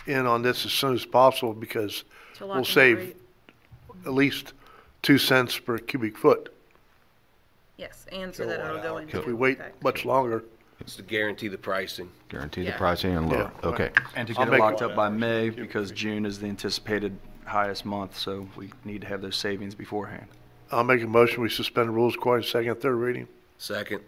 [0.06, 2.04] in on this as soon as possible because
[2.36, 3.16] To we'll save rate.
[4.04, 4.52] at least
[5.02, 6.52] two cents per cubic foot.
[7.76, 9.18] Yes, and so that it'll go into.
[9.18, 9.82] If we wait effect.
[9.82, 10.44] much longer,
[10.80, 12.10] It's to guarantee the pricing.
[12.28, 12.76] guarantee the Yeah.
[12.78, 13.68] pricing and lower, Yeah.
[13.68, 13.90] okay.
[14.14, 17.16] And to I'll get it make- locked up by May, because June is the anticipated
[17.44, 20.26] highest month, so we need to have those savings beforehand.
[20.72, 23.28] I'll make a motion, we suspend the rules, requiring second, and third reading.
[23.58, 24.00] Second.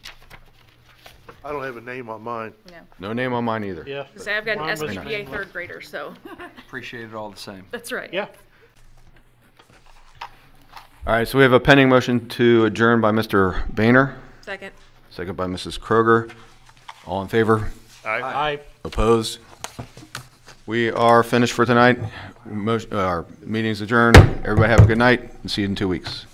[1.44, 2.54] I don't have a name on mine.
[2.70, 3.84] No No name on mine either.
[3.88, 4.08] Yeah.
[4.16, 6.14] Say I've got an Mine was- SPPA third grader, so
[6.68, 7.66] Appreciate it all the same.
[7.72, 8.12] that's right.
[8.14, 8.28] Yeah.
[11.08, 13.68] All right, so we have a pending motion to adjourn by Mr.
[13.74, 14.72] Boehner, Second.
[15.10, 15.80] second by Mrs.
[15.80, 16.32] Kroger.
[17.08, 17.72] All in favor?
[18.06, 18.60] I.
[18.84, 19.40] Opposed?
[20.66, 22.00] We are finished for tonight.
[22.46, 24.18] Motion- uh, Our meeting's adjourned.
[24.18, 26.26] Everybody have a good night and see you in two weeks.